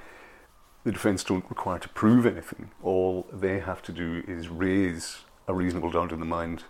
the 0.83 0.91
defence 0.91 1.23
don't 1.23 1.49
require 1.49 1.79
to 1.79 1.89
prove 1.89 2.25
anything. 2.25 2.71
All 2.83 3.27
they 3.31 3.59
have 3.59 3.81
to 3.83 3.91
do 3.91 4.23
is 4.27 4.49
raise 4.49 5.19
a 5.47 5.53
reasonable 5.53 5.91
doubt 5.91 6.11
in 6.11 6.19
the 6.19 6.25
mind 6.25 6.63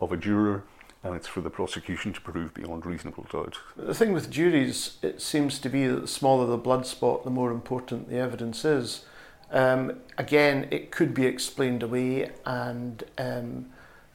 of 0.00 0.12
a 0.12 0.16
juror 0.16 0.64
and 1.02 1.14
it's 1.14 1.28
for 1.28 1.40
the 1.40 1.50
prosecution 1.50 2.12
to 2.12 2.20
prove 2.20 2.54
beyond 2.54 2.84
reasonable 2.84 3.26
doubt. 3.30 3.58
The 3.76 3.94
thing 3.94 4.12
with 4.12 4.30
juries, 4.30 4.98
it 5.02 5.22
seems 5.22 5.58
to 5.60 5.68
be 5.68 5.86
that 5.86 6.00
the 6.00 6.08
smaller 6.08 6.46
the 6.46 6.56
blood 6.56 6.86
spot, 6.86 7.24
the 7.24 7.30
more 7.30 7.50
important 7.50 8.08
the 8.08 8.18
evidence 8.18 8.64
is. 8.64 9.04
Um, 9.50 10.00
again, 10.18 10.66
it 10.70 10.90
could 10.90 11.14
be 11.14 11.26
explained 11.26 11.82
away 11.82 12.30
and 12.44 13.04
um, 13.18 13.66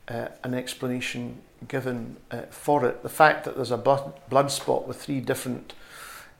uh, 0.07 0.27
an 0.43 0.53
explanation 0.53 1.41
given 1.67 2.17
uh, 2.31 2.43
for 2.49 2.85
it. 2.85 3.03
The 3.03 3.09
fact 3.09 3.45
that 3.45 3.55
there's 3.55 3.71
a 3.71 3.77
blood 3.77 4.51
spot 4.51 4.87
with 4.87 5.01
three 5.01 5.21
different 5.21 5.73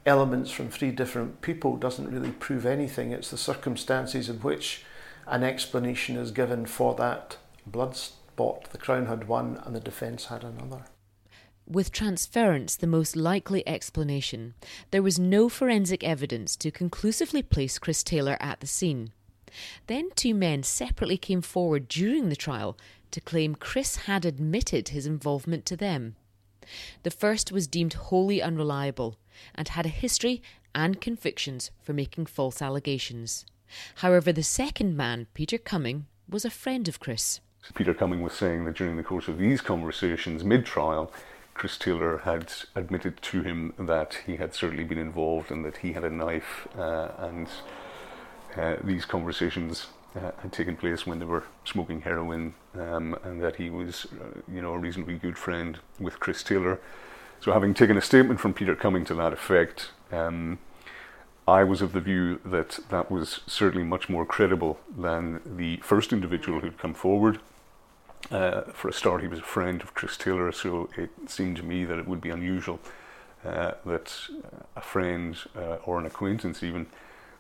elements 0.06 0.50
from 0.52 0.70
three 0.70 0.92
different 0.92 1.42
people 1.42 1.78
doesn't 1.78 2.12
really 2.12 2.32
prove 2.32 2.66
anything. 2.66 3.12
It's 3.12 3.30
the 3.30 3.38
circumstances 3.38 4.30
in 4.30 4.38
which 4.38 4.84
an 5.28 5.44
explanation 5.44 6.18
is 6.18 6.32
given 6.32 6.66
for 6.66 6.96
that 6.96 7.38
blood 7.66 7.96
spot 7.96 8.18
the 8.72 8.78
Crown 8.78 9.06
had 9.06 9.28
one 9.28 9.60
and 9.64 9.76
the 9.76 9.80
defence 9.80 10.26
had 10.26 10.44
another. 10.44 10.86
With 11.68 11.92
transference 11.92 12.76
the 12.76 12.88
most 12.88 13.16
likely 13.16 13.68
explanation, 13.68 14.56
there 14.92 15.04
was 15.04 15.20
no 15.20 15.48
forensic 15.48 16.04
evidence 16.04 16.56
to 16.58 16.72
conclusively 16.72 17.44
place 17.44 17.80
Chris 17.80 18.04
Taylor 18.04 18.38
at 18.40 18.60
the 18.60 18.68
scene. 18.68 19.12
Then 19.88 20.10
two 20.16 20.34
men 20.34 20.64
separately 20.64 21.18
came 21.18 21.42
forward 21.42 21.88
during 21.88 22.30
the 22.30 22.36
trial 22.36 22.78
to 23.12 23.22
claim 23.22 23.56
Chris 23.56 24.08
had 24.08 24.26
admitted 24.26 24.90
his 24.90 25.06
involvement 25.06 25.66
to 25.68 25.78
them. 25.78 26.16
The 27.04 27.12
first 27.12 27.52
was 27.52 27.68
deemed 27.68 27.94
wholly 27.94 28.42
unreliable 28.42 29.18
and 29.56 29.68
had 29.68 29.86
a 29.86 29.90
history 29.90 30.42
and 30.74 31.02
convictions 31.02 31.72
for 31.82 31.94
making 31.94 32.26
false 32.26 32.62
allegations. 32.62 33.46
However, 33.96 34.32
the 34.32 34.44
second 34.44 34.96
man, 34.98 35.28
Peter 35.34 35.58
Cumming, 35.58 36.08
was 36.30 36.46
a 36.46 36.50
friend 36.50 36.88
of 36.88 37.00
Chris. 37.00 37.40
Peter 37.74 37.94
Cumming 37.94 38.22
was 38.22 38.34
saying 38.34 38.66
that 38.66 38.76
during 38.76 38.98
the 38.98 39.04
course 39.04 39.28
of 39.28 39.38
these 39.38 39.62
conversations 39.62 40.44
mid 40.44 40.66
trial, 40.66 41.12
Chris 41.54 41.78
Taylor 41.78 42.20
had 42.20 42.52
admitted 42.76 43.22
to 43.22 43.44
him 43.44 43.74
that 43.78 44.20
he 44.26 44.38
had 44.38 44.54
certainly 44.54 44.84
been 44.84 44.98
involved 44.98 45.52
and 45.52 45.64
that 45.64 45.78
he 45.78 45.94
had 45.94 46.04
a 46.04 46.10
knife, 46.10 46.68
uh, 46.78 47.10
and 47.20 47.48
uh, 48.58 48.78
these 48.84 49.06
conversations 49.06 49.88
uh, 50.16 50.32
had 50.42 50.52
taken 50.52 50.76
place 50.76 51.06
when 51.06 51.20
they 51.20 51.26
were 51.26 51.44
smoking 51.64 52.02
heroin, 52.02 52.54
um, 52.76 53.16
and 53.24 53.42
that 53.42 53.58
he 53.58 53.70
was, 53.70 54.08
uh, 54.20 54.42
you 54.52 54.62
know, 54.62 54.74
a 54.74 54.78
reasonably 54.78 55.18
good 55.18 55.38
friend 55.38 55.80
with 56.00 56.20
Chris 56.20 56.44
Taylor. 56.44 56.80
So, 57.40 57.54
having 57.54 57.74
taken 57.74 57.98
a 57.98 58.02
statement 58.02 58.40
from 58.40 58.54
Peter 58.54 58.76
Cumming 58.76 59.06
to 59.06 59.14
that 59.16 59.34
effect, 59.34 59.92
um, 60.12 60.60
I 61.48 61.64
was 61.64 61.82
of 61.82 61.94
the 61.94 62.02
view 62.02 62.40
that 62.46 62.80
that 62.90 63.12
was 63.12 63.42
certainly 63.48 63.84
much 63.84 64.10
more 64.10 64.26
credible 64.26 64.80
than 64.96 65.42
the 65.46 65.78
first 65.78 66.14
individual 66.14 66.60
who'd 66.60 66.78
come 66.78 66.94
forward. 66.94 67.40
Uh, 68.30 68.62
for 68.74 68.88
a 68.88 68.94
start, 68.94 69.22
he 69.22 69.28
was 69.28 69.40
a 69.40 69.44
friend 69.44 69.82
of 69.82 69.96
Chris 69.96 70.16
Taylor, 70.16 70.52
so 70.52 70.90
it 70.96 71.10
seemed 71.28 71.58
to 71.58 71.64
me 71.64 71.84
that 71.86 71.98
it 71.98 72.08
would 72.08 72.22
be 72.22 72.30
unusual 72.30 72.80
uh, 73.44 73.72
that 73.86 74.14
a 74.76 74.82
friend 74.82 75.36
uh, 75.56 75.78
or 75.86 76.00
an 76.00 76.06
acquaintance 76.06 76.62
even 76.62 76.86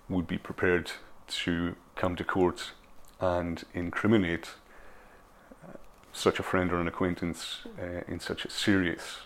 would 0.09 0.27
be 0.27 0.37
prepared 0.37 0.91
to 1.27 1.75
come 1.95 2.15
to 2.15 2.23
court 2.23 2.71
and 3.19 3.63
incriminate 3.73 4.49
uh, 5.63 5.77
such 6.11 6.39
a 6.39 6.43
friend 6.43 6.71
or 6.71 6.81
an 6.81 6.87
acquaintance 6.87 7.59
uh, 7.79 8.01
in 8.07 8.19
such 8.19 8.45
a 8.45 8.49
serious 8.49 9.19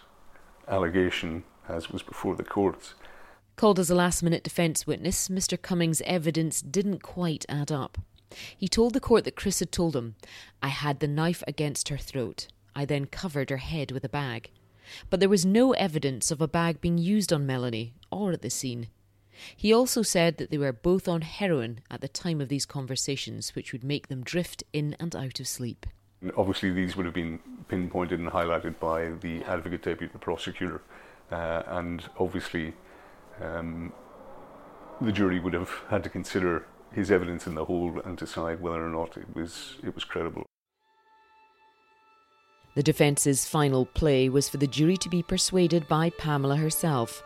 allegation 0.67 1.43
as 1.69 1.89
was 1.89 2.03
before 2.03 2.35
the 2.35 2.43
courts. 2.43 2.93
Called 3.55 3.79
as 3.79 3.89
a 3.89 3.95
last 3.95 4.21
minute 4.21 4.43
defence 4.43 4.85
witness, 4.85 5.29
Mr. 5.29 5.61
Cummings' 5.61 6.01
evidence 6.01 6.61
didn't 6.61 7.01
quite 7.01 7.45
add 7.47 7.71
up. 7.71 7.97
He 8.57 8.67
told 8.67 8.93
the 8.93 8.99
court 8.99 9.23
that 9.23 9.37
Chris 9.37 9.59
had 9.59 9.71
told 9.71 9.95
him, 9.95 10.15
I 10.61 10.67
had 10.67 10.99
the 10.99 11.07
knife 11.07 11.41
against 11.47 11.87
her 11.87 11.97
throat. 11.97 12.47
I 12.75 12.83
then 12.83 13.05
covered 13.05 13.49
her 13.49 13.57
head 13.57 13.91
with 13.91 14.03
a 14.03 14.09
bag. 14.09 14.51
But 15.09 15.21
there 15.21 15.29
was 15.29 15.45
no 15.45 15.71
evidence 15.73 16.31
of 16.31 16.41
a 16.41 16.47
bag 16.47 16.81
being 16.81 16.97
used 16.97 17.31
on 17.31 17.45
Melanie 17.45 17.93
or 18.11 18.33
at 18.33 18.41
the 18.41 18.49
scene. 18.49 18.87
He 19.55 19.73
also 19.73 20.01
said 20.01 20.37
that 20.37 20.49
they 20.49 20.57
were 20.57 20.73
both 20.73 21.07
on 21.07 21.21
heroin 21.21 21.79
at 21.89 22.01
the 22.01 22.07
time 22.07 22.41
of 22.41 22.49
these 22.49 22.65
conversations, 22.65 23.55
which 23.55 23.71
would 23.71 23.83
make 23.83 24.07
them 24.07 24.23
drift 24.23 24.63
in 24.73 24.95
and 24.99 25.15
out 25.15 25.39
of 25.39 25.47
sleep. 25.47 25.85
Obviously, 26.37 26.71
these 26.71 26.95
would 26.95 27.05
have 27.05 27.15
been 27.15 27.39
pinpointed 27.67 28.19
and 28.19 28.29
highlighted 28.29 28.79
by 28.79 29.09
the 29.21 29.43
advocate 29.43 29.83
deputy 29.83 30.17
prosecutor, 30.19 30.81
uh, 31.31 31.63
and 31.67 32.03
obviously, 32.17 32.73
um, 33.41 33.93
the 35.01 35.11
jury 35.11 35.39
would 35.39 35.53
have 35.53 35.71
had 35.89 36.03
to 36.03 36.09
consider 36.09 36.65
his 36.91 37.11
evidence 37.11 37.45
in 37.45 37.55
the 37.55 37.65
whole 37.65 37.99
and 38.05 38.17
decide 38.17 38.61
whether 38.61 38.85
or 38.85 38.89
not 38.89 39.17
it 39.17 39.35
was 39.35 39.75
it 39.83 39.93
was 39.93 40.03
credible. 40.03 40.45
The 42.75 42.83
defence's 42.83 43.45
final 43.45 43.85
play 43.85 44.27
was 44.27 44.49
for 44.49 44.57
the 44.57 44.67
jury 44.67 44.97
to 44.97 45.09
be 45.09 45.23
persuaded 45.23 45.87
by 45.87 46.09
Pamela 46.09 46.57
herself. 46.57 47.23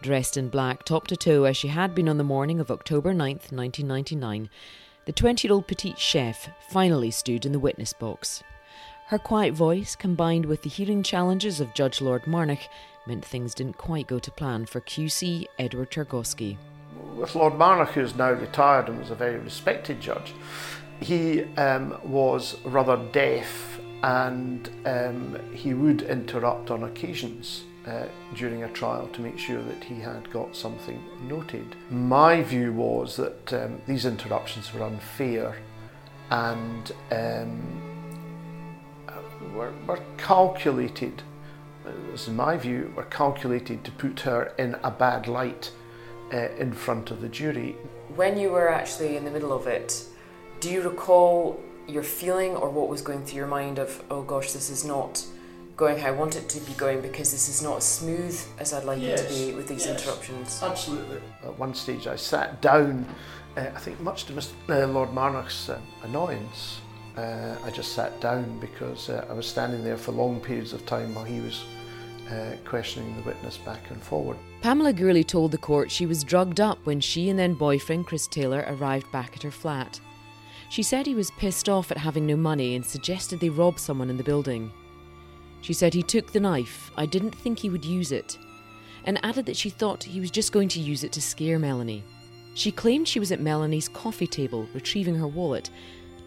Dressed 0.00 0.36
in 0.36 0.48
black 0.48 0.84
top 0.84 1.06
to 1.08 1.16
toe 1.16 1.44
as 1.44 1.56
she 1.56 1.68
had 1.68 1.94
been 1.94 2.08
on 2.08 2.18
the 2.18 2.24
morning 2.24 2.60
of 2.60 2.70
October 2.70 3.12
9th, 3.12 3.52
1999, 3.52 4.48
the 5.06 5.12
20 5.12 5.46
year 5.46 5.54
old 5.54 5.66
petite 5.66 5.98
chef 5.98 6.48
finally 6.70 7.10
stood 7.10 7.44
in 7.44 7.52
the 7.52 7.58
witness 7.58 7.92
box. 7.92 8.42
Her 9.08 9.18
quiet 9.18 9.54
voice, 9.54 9.96
combined 9.96 10.46
with 10.46 10.62
the 10.62 10.68
hearing 10.68 11.02
challenges 11.02 11.60
of 11.60 11.74
Judge 11.74 12.00
Lord 12.00 12.26
Marnoch, 12.26 12.60
meant 13.08 13.24
things 13.24 13.54
didn't 13.54 13.78
quite 13.78 14.06
go 14.06 14.18
to 14.18 14.30
plan 14.30 14.66
for 14.66 14.80
QC 14.80 15.46
Edward 15.58 15.90
Targowski. 15.90 16.56
With 17.16 17.34
Lord 17.34 17.54
Marnoch, 17.54 17.90
who's 17.90 18.14
now 18.14 18.32
retired 18.32 18.88
and 18.88 19.00
was 19.00 19.10
a 19.10 19.14
very 19.14 19.38
respected 19.38 20.00
judge, 20.00 20.34
he 21.00 21.42
um, 21.56 21.98
was 22.04 22.56
rather 22.64 22.96
deaf 23.12 23.80
and 24.02 24.70
um, 24.84 25.38
he 25.52 25.74
would 25.74 26.02
interrupt 26.02 26.70
on 26.70 26.84
occasions. 26.84 27.64
Uh, 27.86 28.06
during 28.34 28.64
a 28.64 28.68
trial 28.72 29.08
to 29.14 29.22
make 29.22 29.38
sure 29.38 29.62
that 29.62 29.82
he 29.82 29.98
had 29.98 30.30
got 30.30 30.54
something 30.54 31.02
noted. 31.22 31.74
My 31.88 32.42
view 32.42 32.70
was 32.74 33.16
that 33.16 33.50
um, 33.54 33.80
these 33.86 34.04
interruptions 34.04 34.74
were 34.74 34.82
unfair 34.82 35.56
and 36.28 36.92
um, 37.10 37.88
were, 39.54 39.72
were 39.86 40.02
calculated, 40.18 41.22
as 42.12 42.28
in 42.28 42.36
my 42.36 42.56
view, 42.56 42.92
were 42.96 43.04
calculated 43.04 43.84
to 43.84 43.90
put 43.92 44.20
her 44.20 44.52
in 44.58 44.76
a 44.82 44.90
bad 44.90 45.26
light 45.26 45.70
uh, 46.32 46.48
in 46.58 46.72
front 46.72 47.10
of 47.10 47.20
the 47.20 47.28
jury. 47.28 47.76
When 48.14 48.38
you 48.38 48.50
were 48.50 48.68
actually 48.68 49.16
in 49.16 49.24
the 49.24 49.30
middle 49.30 49.52
of 49.52 49.66
it, 49.66 50.04
do 50.60 50.70
you 50.70 50.82
recall 50.82 51.60
your 51.86 52.02
feeling 52.02 52.54
or 52.56 52.68
what 52.70 52.88
was 52.88 53.00
going 53.00 53.24
through 53.24 53.38
your 53.38 53.46
mind 53.46 53.78
of, 53.78 54.02
oh 54.10 54.22
gosh, 54.22 54.52
this 54.52 54.70
is 54.70 54.84
not 54.84 55.24
going 55.76 55.96
how 55.96 56.08
I 56.08 56.10
want 56.10 56.34
it 56.34 56.48
to 56.48 56.60
be 56.60 56.72
going 56.72 57.00
because 57.00 57.30
this 57.30 57.48
is 57.48 57.62
not 57.62 57.78
as 57.78 57.84
smooth 57.84 58.38
as 58.58 58.72
I'd 58.72 58.84
like 58.84 59.00
yes, 59.00 59.20
it 59.20 59.28
to 59.28 59.34
be 59.34 59.56
with 59.56 59.68
these 59.68 59.86
yes, 59.86 60.00
interruptions. 60.00 60.60
Absolutely. 60.62 61.20
At 61.44 61.56
one 61.56 61.72
stage, 61.72 62.06
I 62.06 62.16
sat 62.16 62.60
down. 62.60 63.06
Uh, 63.56 63.66
I 63.74 63.78
think 63.78 64.00
much 64.00 64.24
to 64.24 64.32
Mr. 64.32 64.52
Uh, 64.68 64.86
Lord 64.88 65.12
Marnoch's 65.14 65.70
uh, 65.70 65.80
annoyance, 66.02 66.80
uh, 67.16 67.56
I 67.64 67.70
just 67.70 67.92
sat 67.92 68.20
down 68.20 68.58
because 68.58 69.08
uh, 69.08 69.24
I 69.30 69.32
was 69.32 69.46
standing 69.46 69.84
there 69.84 69.96
for 69.96 70.12
long 70.12 70.40
periods 70.40 70.72
of 70.72 70.84
time 70.84 71.14
while 71.14 71.24
he 71.24 71.40
was 71.40 71.64
uh, 72.30 72.56
questioning 72.64 73.16
the 73.16 73.22
witness 73.22 73.56
back 73.58 73.90
and 73.90 74.02
forward. 74.02 74.36
Pamela 74.60 74.92
Gourlay 74.92 75.26
told 75.26 75.50
the 75.50 75.58
court 75.58 75.90
she 75.90 76.06
was 76.06 76.24
drugged 76.24 76.60
up 76.60 76.78
when 76.84 77.00
she 77.00 77.30
and 77.30 77.38
then 77.38 77.54
boyfriend 77.54 78.06
Chris 78.06 78.26
Taylor 78.26 78.64
arrived 78.68 79.10
back 79.12 79.36
at 79.36 79.42
her 79.42 79.50
flat. 79.50 80.00
She 80.70 80.82
said 80.82 81.06
he 81.06 81.14
was 81.14 81.30
pissed 81.32 81.68
off 81.68 81.90
at 81.90 81.96
having 81.96 82.26
no 82.26 82.36
money 82.36 82.74
and 82.74 82.84
suggested 82.84 83.40
they 83.40 83.48
rob 83.48 83.78
someone 83.78 84.10
in 84.10 84.16
the 84.16 84.24
building. 84.24 84.70
She 85.60 85.72
said 85.72 85.94
he 85.94 86.02
took 86.02 86.32
the 86.32 86.40
knife, 86.40 86.90
I 86.96 87.06
didn't 87.06 87.34
think 87.34 87.58
he 87.58 87.70
would 87.70 87.84
use 87.84 88.12
it, 88.12 88.38
and 89.04 89.24
added 89.24 89.46
that 89.46 89.56
she 89.56 89.70
thought 89.70 90.04
he 90.04 90.20
was 90.20 90.30
just 90.30 90.52
going 90.52 90.68
to 90.68 90.80
use 90.80 91.04
it 91.04 91.12
to 91.12 91.22
scare 91.22 91.58
Melanie. 91.58 92.04
She 92.54 92.70
claimed 92.70 93.08
she 93.08 93.20
was 93.20 93.32
at 93.32 93.40
Melanie's 93.40 93.88
coffee 93.88 94.26
table 94.26 94.68
retrieving 94.74 95.14
her 95.14 95.26
wallet, 95.26 95.70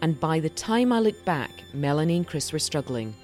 and 0.00 0.18
by 0.18 0.40
the 0.40 0.50
time 0.50 0.92
I 0.92 0.98
looked 0.98 1.24
back, 1.24 1.50
Melanie 1.72 2.16
and 2.16 2.26
Chris 2.26 2.52
were 2.52 2.58
struggling. 2.58 3.14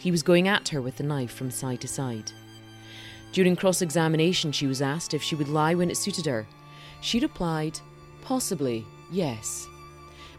He 0.00 0.10
was 0.10 0.22
going 0.22 0.48
at 0.48 0.70
her 0.70 0.80
with 0.80 0.96
the 0.96 1.04
knife 1.04 1.32
from 1.32 1.50
side 1.50 1.82
to 1.82 1.88
side. 1.88 2.32
During 3.32 3.54
cross 3.54 3.82
examination, 3.82 4.50
she 4.50 4.66
was 4.66 4.82
asked 4.82 5.14
if 5.14 5.22
she 5.22 5.34
would 5.34 5.48
lie 5.48 5.74
when 5.74 5.90
it 5.90 5.96
suited 5.96 6.24
her. 6.26 6.46
She 7.02 7.20
replied, 7.20 7.78
Possibly, 8.22 8.84
yes. 9.12 9.68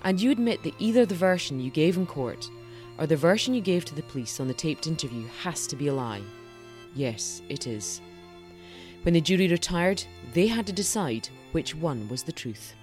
And 0.03 0.19
you 0.19 0.31
admit 0.31 0.63
that 0.63 0.73
either 0.79 1.05
the 1.05 1.15
version 1.15 1.59
you 1.59 1.69
gave 1.69 1.95
in 1.95 2.07
court 2.07 2.49
or 2.97 3.05
the 3.05 3.15
version 3.15 3.53
you 3.53 3.61
gave 3.61 3.85
to 3.85 3.95
the 3.95 4.03
police 4.03 4.39
on 4.39 4.47
the 4.47 4.53
taped 4.53 4.87
interview 4.87 5.27
has 5.43 5.67
to 5.67 5.75
be 5.75 5.87
a 5.87 5.93
lie. 5.93 6.21
Yes, 6.95 7.43
it 7.47 7.67
is. 7.67 8.01
When 9.03 9.13
the 9.13 9.21
jury 9.21 9.47
retired, 9.47 10.03
they 10.33 10.47
had 10.47 10.65
to 10.67 10.73
decide 10.73 11.29
which 11.51 11.75
one 11.75 12.09
was 12.09 12.23
the 12.23 12.31
truth. 12.31 12.73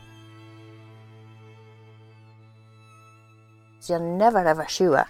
You're 3.88 4.00
never 4.00 4.46
ever 4.46 4.66
sure. 4.68 5.06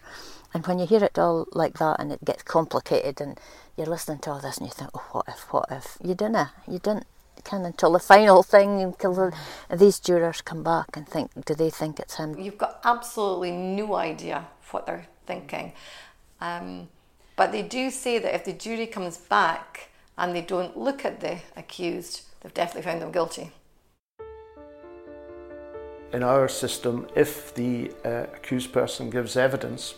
And 0.54 0.66
when 0.66 0.78
you 0.78 0.86
hear 0.86 1.04
it 1.04 1.18
all 1.18 1.46
like 1.52 1.78
that 1.78 2.00
and 2.00 2.12
it 2.12 2.24
gets 2.24 2.42
complicated 2.42 3.20
and 3.20 3.38
you're 3.76 3.86
listening 3.86 4.18
to 4.20 4.30
all 4.30 4.40
this 4.40 4.58
and 4.58 4.66
you 4.66 4.72
think, 4.72 4.90
oh, 4.94 5.06
what 5.12 5.26
if, 5.28 5.52
what 5.52 5.66
if? 5.70 5.98
You 6.02 6.14
didn't. 6.14 6.48
You 6.66 6.78
didn't 6.78 7.06
can 7.44 7.64
until 7.64 7.92
the 7.92 7.98
final 7.98 8.42
thing, 8.42 8.80
until 8.80 9.14
the, 9.14 9.34
these 9.74 9.98
jurors 9.98 10.40
come 10.40 10.62
back 10.62 10.96
and 10.96 11.08
think, 11.08 11.30
do 11.44 11.54
they 11.54 11.70
think 11.70 11.98
it's 11.98 12.16
him? 12.16 12.38
You've 12.38 12.58
got 12.58 12.80
absolutely 12.84 13.52
no 13.52 13.94
idea 13.94 14.46
what 14.70 14.86
they're 14.86 15.06
thinking. 15.26 15.72
Um, 16.40 16.88
but 17.36 17.52
they 17.52 17.62
do 17.62 17.90
say 17.90 18.18
that 18.18 18.34
if 18.34 18.44
the 18.44 18.52
jury 18.52 18.86
comes 18.86 19.16
back 19.16 19.90
and 20.16 20.34
they 20.34 20.42
don't 20.42 20.76
look 20.76 21.04
at 21.04 21.20
the 21.20 21.38
accused, 21.56 22.22
they've 22.40 22.54
definitely 22.54 22.82
found 22.82 23.00
them 23.02 23.12
guilty. 23.12 23.52
In 26.12 26.22
our 26.22 26.48
system, 26.48 27.06
if 27.14 27.54
the 27.54 27.92
uh, 28.04 28.26
accused 28.34 28.72
person 28.72 29.10
gives 29.10 29.36
evidence 29.36 29.94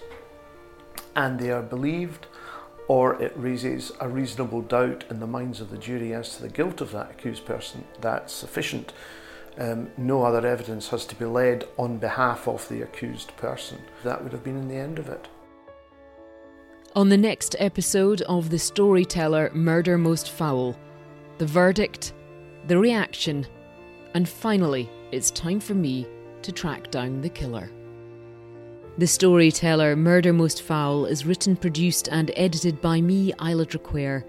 and 1.21 1.39
they 1.39 1.51
are 1.51 1.63
believed, 1.63 2.27
or 2.89 3.21
it 3.23 3.33
raises 3.37 3.93
a 4.01 4.09
reasonable 4.09 4.63
doubt 4.63 5.05
in 5.11 5.21
the 5.21 5.27
minds 5.27 5.61
of 5.61 5.71
the 5.71 5.77
jury 5.77 6.15
as 6.15 6.37
to 6.37 6.43
the 6.43 6.49
guilt 6.49 6.81
of 6.81 6.93
that 6.93 7.11
accused 7.11 7.45
person, 7.45 7.85
that's 8.01 8.33
sufficient. 8.33 8.95
Um, 9.59 9.91
no 9.99 10.23
other 10.23 10.47
evidence 10.47 10.89
has 10.89 11.05
to 11.07 11.15
be 11.15 11.27
led 11.27 11.69
on 11.77 11.99
behalf 11.99 12.49
of 12.49 12.67
the 12.69 12.81
accused 12.81 13.37
person. 13.37 13.79
That 14.03 14.23
would 14.23 14.33
have 14.33 14.43
been 14.43 14.57
in 14.57 14.69
the 14.69 14.77
end 14.77 14.99
of 14.99 15.09
it. 15.09 15.29
On 16.97 17.11
the 17.11 17.19
next 17.19 17.55
episode 17.59 18.23
of 18.23 18.49
The 18.49 18.59
Storyteller 18.59 19.51
Murder 19.53 19.99
Most 19.99 20.31
Foul, 20.31 20.75
the 21.37 21.47
verdict, 21.47 22.15
the 22.67 22.79
reaction, 22.79 23.47
and 24.15 24.27
finally, 24.27 24.89
it's 25.13 25.31
time 25.31 25.61
for 25.61 25.75
me 25.75 26.07
to 26.43 26.51
track 26.51 26.91
down 26.91 27.21
the 27.21 27.29
killer. 27.29 27.71
The 29.01 29.07
Storyteller 29.07 29.97
Murder 29.97 30.31
Most 30.35 30.61
Foul 30.61 31.07
is 31.07 31.25
written, 31.25 31.57
produced, 31.57 32.11
and 32.13 32.31
edited 32.37 32.83
by 32.83 33.01
me, 33.01 33.33
Isla 33.41 33.65
Traquair. 33.65 34.25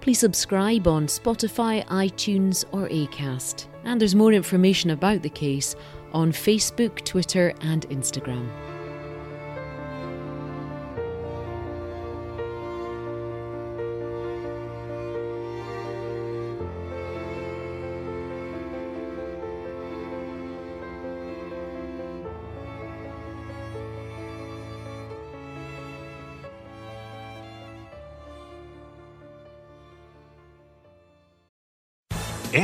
Please 0.00 0.18
subscribe 0.18 0.88
on 0.88 1.06
Spotify, 1.06 1.86
iTunes, 1.86 2.64
or 2.72 2.88
Acast. 2.88 3.68
And 3.84 4.00
there's 4.00 4.16
more 4.16 4.32
information 4.32 4.90
about 4.90 5.22
the 5.22 5.28
case 5.28 5.76
on 6.12 6.32
Facebook, 6.32 7.04
Twitter, 7.04 7.54
and 7.60 7.88
Instagram. 7.88 8.50